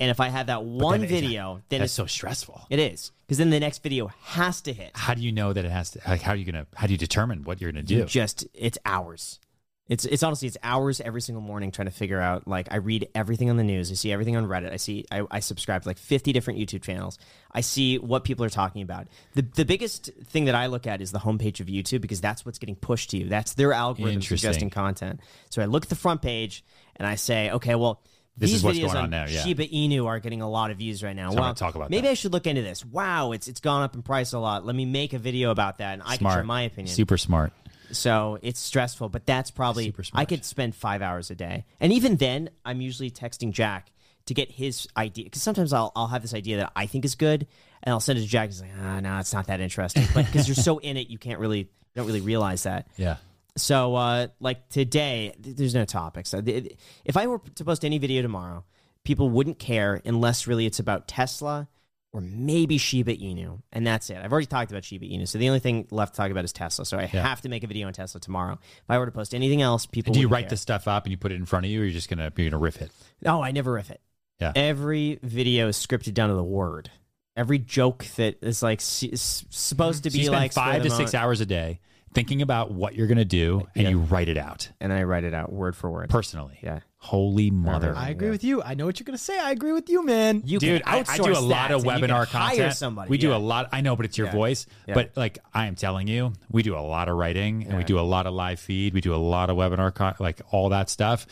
[0.00, 2.66] And if I have that one video, then That's it's so stressful.
[2.70, 4.90] it is because then the next video has to hit.
[4.92, 6.00] How do you know that it has to?
[6.04, 6.66] Like, how are you gonna?
[6.74, 8.04] How do you determine what you're gonna do?
[8.04, 9.38] Just it's hours.
[9.86, 12.48] It's it's honestly it's hours every single morning trying to figure out.
[12.48, 13.88] Like I read everything on the news.
[13.92, 14.72] I see everything on Reddit.
[14.72, 17.20] I see I, I subscribe to like fifty different YouTube channels.
[17.52, 19.06] I see what people are talking about.
[19.36, 22.44] The the biggest thing that I look at is the homepage of YouTube because that's
[22.44, 23.28] what's getting pushed to you.
[23.28, 25.20] That's their algorithm suggesting content.
[25.50, 26.64] So I look at the front page
[26.96, 28.02] and I say, okay, well.
[28.36, 29.42] This these is what's videos going on on now, yeah.
[29.42, 31.28] Shiba Inu are getting a lot of views right now.
[31.28, 32.12] Well, gonna talk about maybe that.
[32.12, 32.84] I should look into this.
[32.84, 34.64] Wow, it's it's gone up in price a lot.
[34.64, 36.94] Let me make a video about that, and I can share my opinion.
[36.94, 37.52] Super smart.
[37.92, 40.22] So it's stressful, but that's probably Super smart.
[40.22, 43.90] I could spend five hours a day, and even then, I'm usually texting Jack
[44.26, 47.16] to get his idea because sometimes I'll I'll have this idea that I think is
[47.16, 47.46] good,
[47.82, 48.48] and I'll send it to Jack.
[48.48, 51.18] He's like, ah, no, it's not that interesting, but because you're so in it, you
[51.18, 51.66] can't really you
[51.96, 52.86] don't really realize that.
[52.96, 53.16] Yeah.
[53.60, 56.32] So, uh, like today, th- there's no topics.
[56.34, 58.64] Uh, th- If I were to post any video tomorrow,
[59.04, 61.68] people wouldn't care unless really it's about Tesla
[62.12, 64.16] or maybe Shiba Inu, and that's it.
[64.16, 66.52] I've already talked about Shiba Inu, so the only thing left to talk about is
[66.52, 66.84] Tesla.
[66.84, 67.22] So I Yeah.
[67.22, 68.54] have to make a video on Tesla tomorrow.
[68.54, 70.50] If I were to post anything else, people Do you write care.
[70.50, 72.32] this stuff up and you put it in front of you, or you're just gonna
[72.36, 72.90] you're gonna riff it?
[73.22, 74.00] No, I never riff it.
[74.40, 74.52] Yeah.
[74.56, 76.90] Every video is scripted down to the word.
[77.36, 80.90] Every joke that is like s- s- supposed to So be spend like five to
[80.90, 81.78] six hours a day
[82.12, 83.90] thinking about what you're gonna do, and Yeah.
[83.90, 86.08] you write it out and I write it out word for word.
[86.10, 86.58] personally.
[86.62, 86.80] Yeah.
[87.02, 87.94] Holy mother!
[87.96, 88.62] I agree with you.
[88.62, 89.38] I know what you're gonna say.
[89.38, 90.42] I agree with you, man.
[90.44, 92.48] You Dude, can I, I do a lot that, of and you can webinar hire
[92.50, 92.74] content.
[92.74, 93.08] Somebody.
[93.08, 93.70] We do a lot.
[93.72, 94.32] I know, but it's your Yeah.
[94.34, 94.66] voice.
[94.86, 94.94] Yeah.
[94.94, 97.98] But like I am telling you, we do a lot of writing and we do
[97.98, 98.92] a lot of live feed.
[98.92, 101.26] We do a lot of webinar, con- like all that stuff.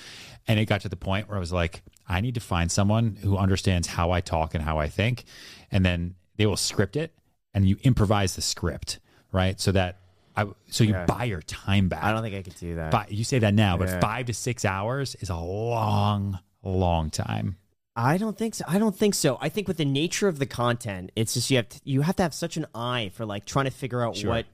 [0.47, 3.18] And it got to the point where I was like, I need to find someone
[3.22, 5.24] who understands how I talk and how I think,
[5.70, 7.12] and then they will script it,
[7.53, 9.01] and you improvise the script,
[9.33, 9.61] right?
[9.61, 9.99] So that
[10.43, 11.05] I so you Yeah.
[11.07, 12.03] buy your time back.
[12.05, 12.93] I don't think I could do that.
[12.93, 14.01] Fi- you say that now, but Yeah.
[14.01, 17.57] five to six hours is a long, long time.
[17.97, 18.64] I don't think so.
[18.68, 19.39] I don't think so.
[19.41, 22.14] I think with the nature of the content, it's just you have to, you have
[22.16, 24.30] to have such an eye for like trying to figure out Sure.
[24.30, 24.47] what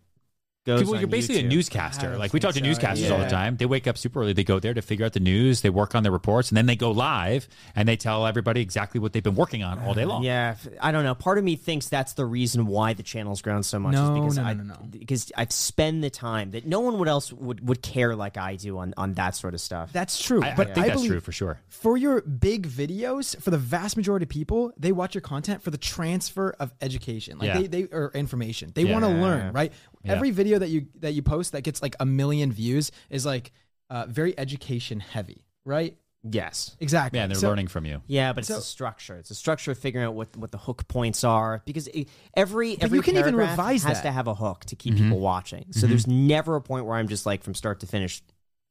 [0.64, 0.84] goes.
[0.84, 1.46] Well, on you're basically YouTube.
[1.46, 2.12] a newscaster.
[2.14, 3.56] I Like we talk to so, newscasters all the time.
[3.56, 4.32] They wake up super early.
[4.32, 5.60] They go there to figure out the news.
[5.60, 9.00] They work on their reports, and then they go live and they tell everybody exactly
[9.00, 10.22] what they've been working on all day uh, long.
[10.22, 11.14] Yeah, I don't know.
[11.14, 13.92] Part of me thinks that's the reason why the channel's grown so much.
[13.94, 14.76] No, is because no, no, I, no, no.
[14.90, 18.56] Because I've spent the time that no one would else would, would care like I
[18.56, 19.92] do on, on that sort of stuff.
[19.92, 20.42] That's true.
[20.42, 21.60] I, but I think that's true for sure.
[21.68, 25.70] for your big videos, for the vast majority of people, they watch your content for
[25.70, 27.58] the transfer of education, like Yeah.
[27.62, 28.72] they, they or information.
[28.74, 28.92] They Yeah.
[28.92, 29.72] want to learn, right?
[30.02, 30.12] Yeah.
[30.12, 33.52] Every video that you that you post that gets like a million views is like
[33.90, 35.96] uh, very education heavy, right?
[36.26, 36.74] yes.
[36.80, 37.18] Exactly.
[37.18, 38.00] Yeah, and they're So- learning from you.
[38.06, 39.16] Yeah, but So- it's a structure.
[39.18, 42.80] It's a structure of figuring out what, what the hook points are because it, every
[42.80, 44.04] every you can even paragraph revise has that.
[44.04, 45.04] to have a hook to keep Mm-hmm.
[45.04, 45.66] people watching.
[45.72, 48.22] So there's never a point where I'm just like from start to finish,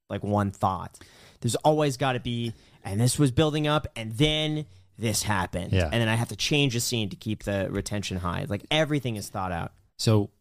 [0.09, 0.97] like one thought.
[1.41, 2.53] There's always got to be,
[2.84, 4.65] and this was building up, and then
[4.97, 5.89] this happened, Yeah.
[5.91, 8.45] and then I have to change a scene to keep the retention high.
[8.49, 9.73] Like everything is thought out.
[9.99, 10.31] So,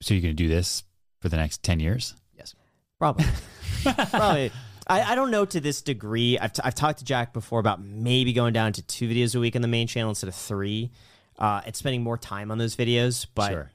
[0.00, 0.82] so you're going to do this
[1.20, 2.14] for the next ten years?
[2.36, 2.54] Yes.
[2.98, 3.26] Probably.
[4.10, 4.52] Probably.
[4.88, 6.38] I, I don't know to this degree.
[6.38, 9.40] I've, t- I've talked to Jack before about maybe going down to two videos a
[9.40, 10.90] week on the main channel instead of three.
[11.38, 13.26] Uh, and spending more time on those videos.
[13.34, 13.70] But sure.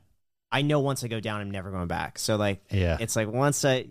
[0.52, 2.18] I know once I go down, I'm never going back.
[2.18, 2.98] So like, Yeah.
[3.00, 3.86] it's like once I,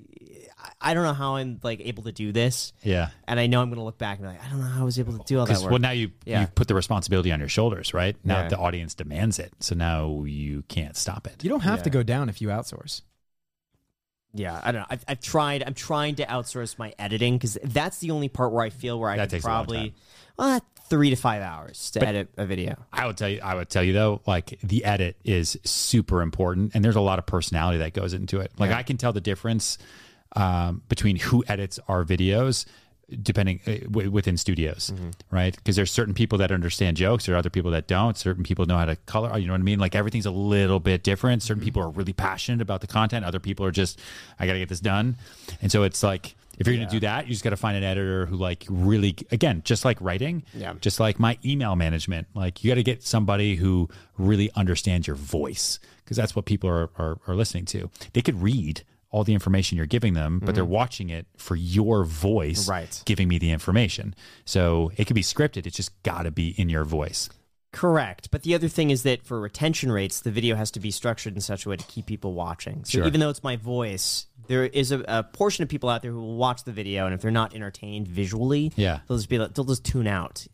[0.82, 3.10] I don't know how I'm like able to do this, Yeah.
[3.28, 4.80] and I know I'm going to look back and be like, I don't know how
[4.80, 5.70] I was able to do all that work.
[5.70, 6.40] well, now you Yeah.
[6.42, 8.16] you put the responsibility on your shoulders, right?
[8.24, 8.48] Now Yeah.
[8.48, 11.44] the audience demands it, so now you can't stop it.
[11.44, 13.02] You don't have to go down if you outsource.
[14.32, 14.86] yeah, I don't know.
[14.88, 15.64] I've, I've tried.
[15.66, 19.10] I'm trying to outsource my editing because that's the only part where I feel where
[19.10, 19.92] I That could takes probably, time.
[20.38, 22.76] well, three to five hours to But- edit a video.
[22.92, 26.72] I would tell you, I would tell you though, like the edit is super important,
[26.74, 28.52] and there's a lot of personality that goes into it.
[28.56, 29.78] Like I can tell the difference
[30.36, 32.64] um, between who edits our videos,
[33.22, 34.92] depending uh, w- within studios,
[35.30, 35.56] right?
[35.56, 38.16] Because there's certain people that understand jokes, there are other people that don't.
[38.16, 39.36] Certain people know how to color.
[39.38, 39.80] You know what I mean?
[39.80, 41.42] Like everything's a little bit different.
[41.42, 43.24] Certain people are really passionate about the content.
[43.24, 43.98] Other people are just,
[44.38, 45.16] I got to get this done,
[45.60, 46.36] and so it's like.
[46.58, 48.66] If you're going to do that, you just got to find an editor who like
[48.68, 50.74] really again, just like writing, Yeah.
[50.78, 52.26] just like my email management.
[52.34, 56.68] Like you got to get somebody who really understands your voice because that's what people
[56.68, 57.88] are, are are listening to.
[58.12, 60.72] They could read all the information you're giving them, but they're mm-hmm.
[60.72, 63.02] watching it for your voice, Right.
[63.06, 64.14] Giving me the information.
[64.44, 65.66] So it could be scripted.
[65.66, 67.28] It's just got to be in your voice.
[67.72, 68.30] Correct.
[68.30, 71.34] But the other thing is that for retention rates, the video has to be structured
[71.34, 72.84] in such a way to keep people watching.
[72.84, 73.06] So Sure.
[73.06, 76.20] even though it's my voice, there is a, a portion of people out there who
[76.20, 79.00] will watch the video, and if they're not entertained visually, Yeah.
[79.06, 80.46] they'll just be like, they'll just tune out,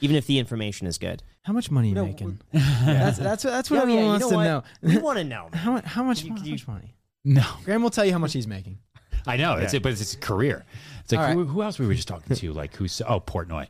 [0.00, 1.22] even if the information is good.
[1.42, 2.40] How much money are you No, making?
[2.52, 4.64] that's that's that's what Yeah, everyone yeah, wants you to know know.
[4.82, 5.50] We want to know.
[5.52, 5.84] how much?
[5.84, 6.24] How much?
[6.24, 6.94] You- how you- much money?
[7.24, 8.78] No, Graham will tell you how much he's making.
[9.26, 9.54] I know.
[9.54, 10.64] It's it, but it's, it's a career.
[11.02, 11.34] It's like All right.
[11.34, 12.52] who, who else were we just talking to?
[12.54, 13.68] Like who's oh Portnoy.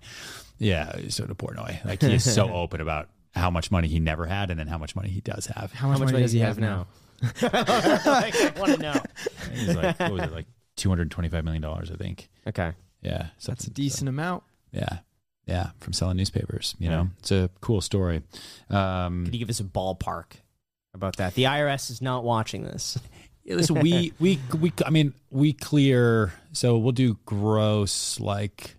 [0.59, 1.85] Yeah, so to Portnoy.
[1.85, 4.79] Like he is so open about how much money he never had and then how
[4.79, 5.73] much money he does have.
[5.73, 6.87] How much, money, does he have now?
[7.43, 9.01] I want to know.
[9.53, 10.47] He's like, what was it, like
[10.77, 12.29] two hundred twenty-five million dollars, I think.
[12.47, 12.73] Okay.
[13.03, 14.45] Yeah, So That's a something- decent amount.
[14.73, 14.99] Yeah,
[15.47, 16.75] yeah, from selling newspapers.
[16.79, 18.23] You know, it's a cool story.
[18.71, 20.33] Um, Could you give us a ballpark
[20.95, 21.35] about that?
[21.35, 22.99] The IRS is not watching this.
[23.45, 28.77] Yeah, listen, we we we I mean, we clear so we'll do gross like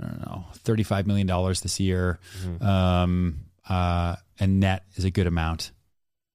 [0.00, 2.18] I don't know, thirty five million dollars this year.
[2.60, 5.72] Um uh and net is a good amount.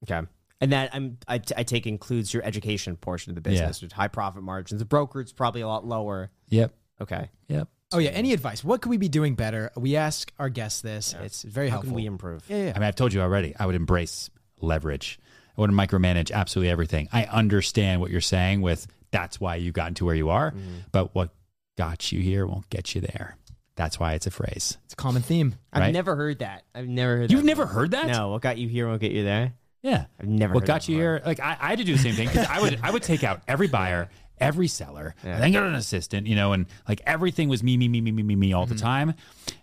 [0.04, 0.26] Okay.
[0.60, 4.08] And that I'm, I, I take includes your education portion of the business, with high
[4.08, 4.80] profit margins.
[4.80, 6.32] The brokerage probably a lot lower.
[6.50, 6.74] Yep.
[7.02, 7.30] Okay.
[7.48, 7.68] Yep.
[7.92, 8.10] Oh yeah.
[8.10, 8.64] Any advice?
[8.64, 9.72] What could we be doing better?
[9.76, 11.14] We ask our guests this.
[11.22, 11.92] It's very How helpful.
[11.92, 12.44] can we improve?
[12.50, 12.74] yeah, yeah.
[12.76, 15.20] I mean, I've told you already, I would embrace leverage.
[15.58, 17.10] I want to micromanage absolutely everything.
[17.12, 20.80] I understand what you're saying with that's why you got into where you are, mm-hmm.
[20.92, 21.32] but what
[21.78, 23.38] got you here won't get you there.
[23.76, 24.78] That's why it's a phrase.
[24.86, 25.56] It's a common theme.
[25.72, 25.94] I've Right.
[25.94, 26.64] never heard that.
[26.74, 27.82] I've never heard You've never before.
[27.82, 28.08] heard that?
[28.08, 28.30] No.
[28.30, 29.54] What got you here won't get you there.
[29.84, 30.06] Yeah.
[30.20, 31.16] I've never what got you before.
[31.16, 33.04] here like I, I had to do the same thing because i would i would
[33.04, 37.02] take out every buyer every seller and then get an assistant you know and like
[37.06, 38.86] everything was me me me me me me me all the mm-hmm.
[38.86, 39.14] time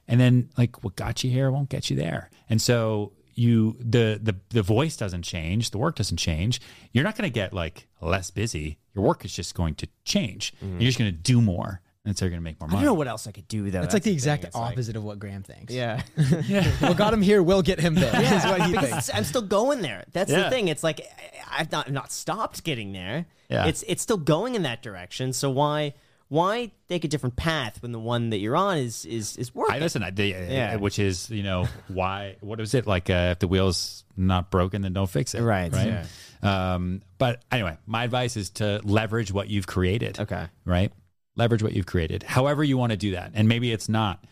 [0.08, 4.18] and then like what got you here won't get you there and so you the
[4.22, 6.60] the the voice doesn't change the work doesn't change
[6.92, 10.52] you're not going to get like less busy your work is just going to change
[10.56, 10.80] mm-hmm.
[10.80, 12.76] you're just going to do more and so you're going to make more money.
[12.76, 13.80] I money don't know what else I could do though.
[13.80, 14.14] That's, like the thing.
[14.14, 15.72] exact It's like- opposite of what Graham thinks.
[15.72, 16.02] yeah.
[16.80, 18.14] what got him here will get him there.
[18.20, 19.10] is what he because thinks.
[19.14, 20.04] I'm still going there.
[20.12, 20.44] That's Yeah.
[20.44, 20.68] the thing.
[20.68, 23.26] It's like I- I've not not stopped getting there.
[23.48, 23.66] Yeah.
[23.66, 25.32] It's it's still going in that direction.
[25.32, 25.94] So why
[26.34, 29.76] why take a different path when the one that you're on is is is working?
[29.76, 30.02] I listen.
[30.02, 30.76] I, they, Yeah.
[30.76, 32.36] which is you know why?
[32.40, 33.08] What was it like?
[33.08, 35.42] Uh, if the wheel's not broken, then don't fix it.
[35.42, 36.04] Right, Right.
[36.42, 40.20] Um, but anyway, my advice is to leverage what you've created.
[40.20, 40.46] Okay.
[40.66, 40.92] Right.
[41.36, 42.22] Leverage what you've created.
[42.22, 44.22] However you want to do that, and maybe it's not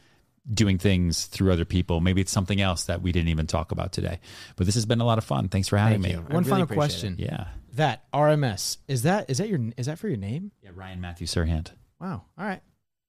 [0.53, 2.01] doing things through other people.
[2.01, 4.19] Maybe it's something else that we didn't even talk about today.
[4.57, 5.49] But this has been a lot of fun.
[5.49, 6.21] Thanks for having Thank me.
[6.21, 6.27] you.
[6.27, 7.17] One really final appreciate question.
[7.19, 7.47] Yeah.
[7.75, 10.51] That RMS is that is that your is that for your name?
[10.63, 10.71] Yeah.
[10.75, 11.71] Ryan Matthew Serhant.
[12.03, 12.25] Wow.
[12.37, 12.61] All right.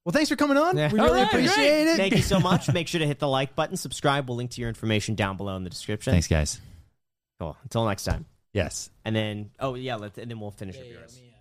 [0.05, 0.77] Well, thanks for coming on.
[0.77, 0.91] Yeah.
[0.91, 1.87] We really right, appreciate great.
[1.93, 1.97] it.
[1.97, 2.71] Thank you so much.
[2.71, 4.29] Make sure to hit the like button, subscribe.
[4.29, 6.11] We'll link to your information down below in the description.
[6.11, 6.61] Thanks, guys.
[7.39, 7.57] Cool.
[7.63, 8.25] Until next time.
[8.53, 8.91] Yes.
[9.03, 11.19] And then oh yeah, let's and then we'll finish up yours.
[11.19, 11.32] Yeah,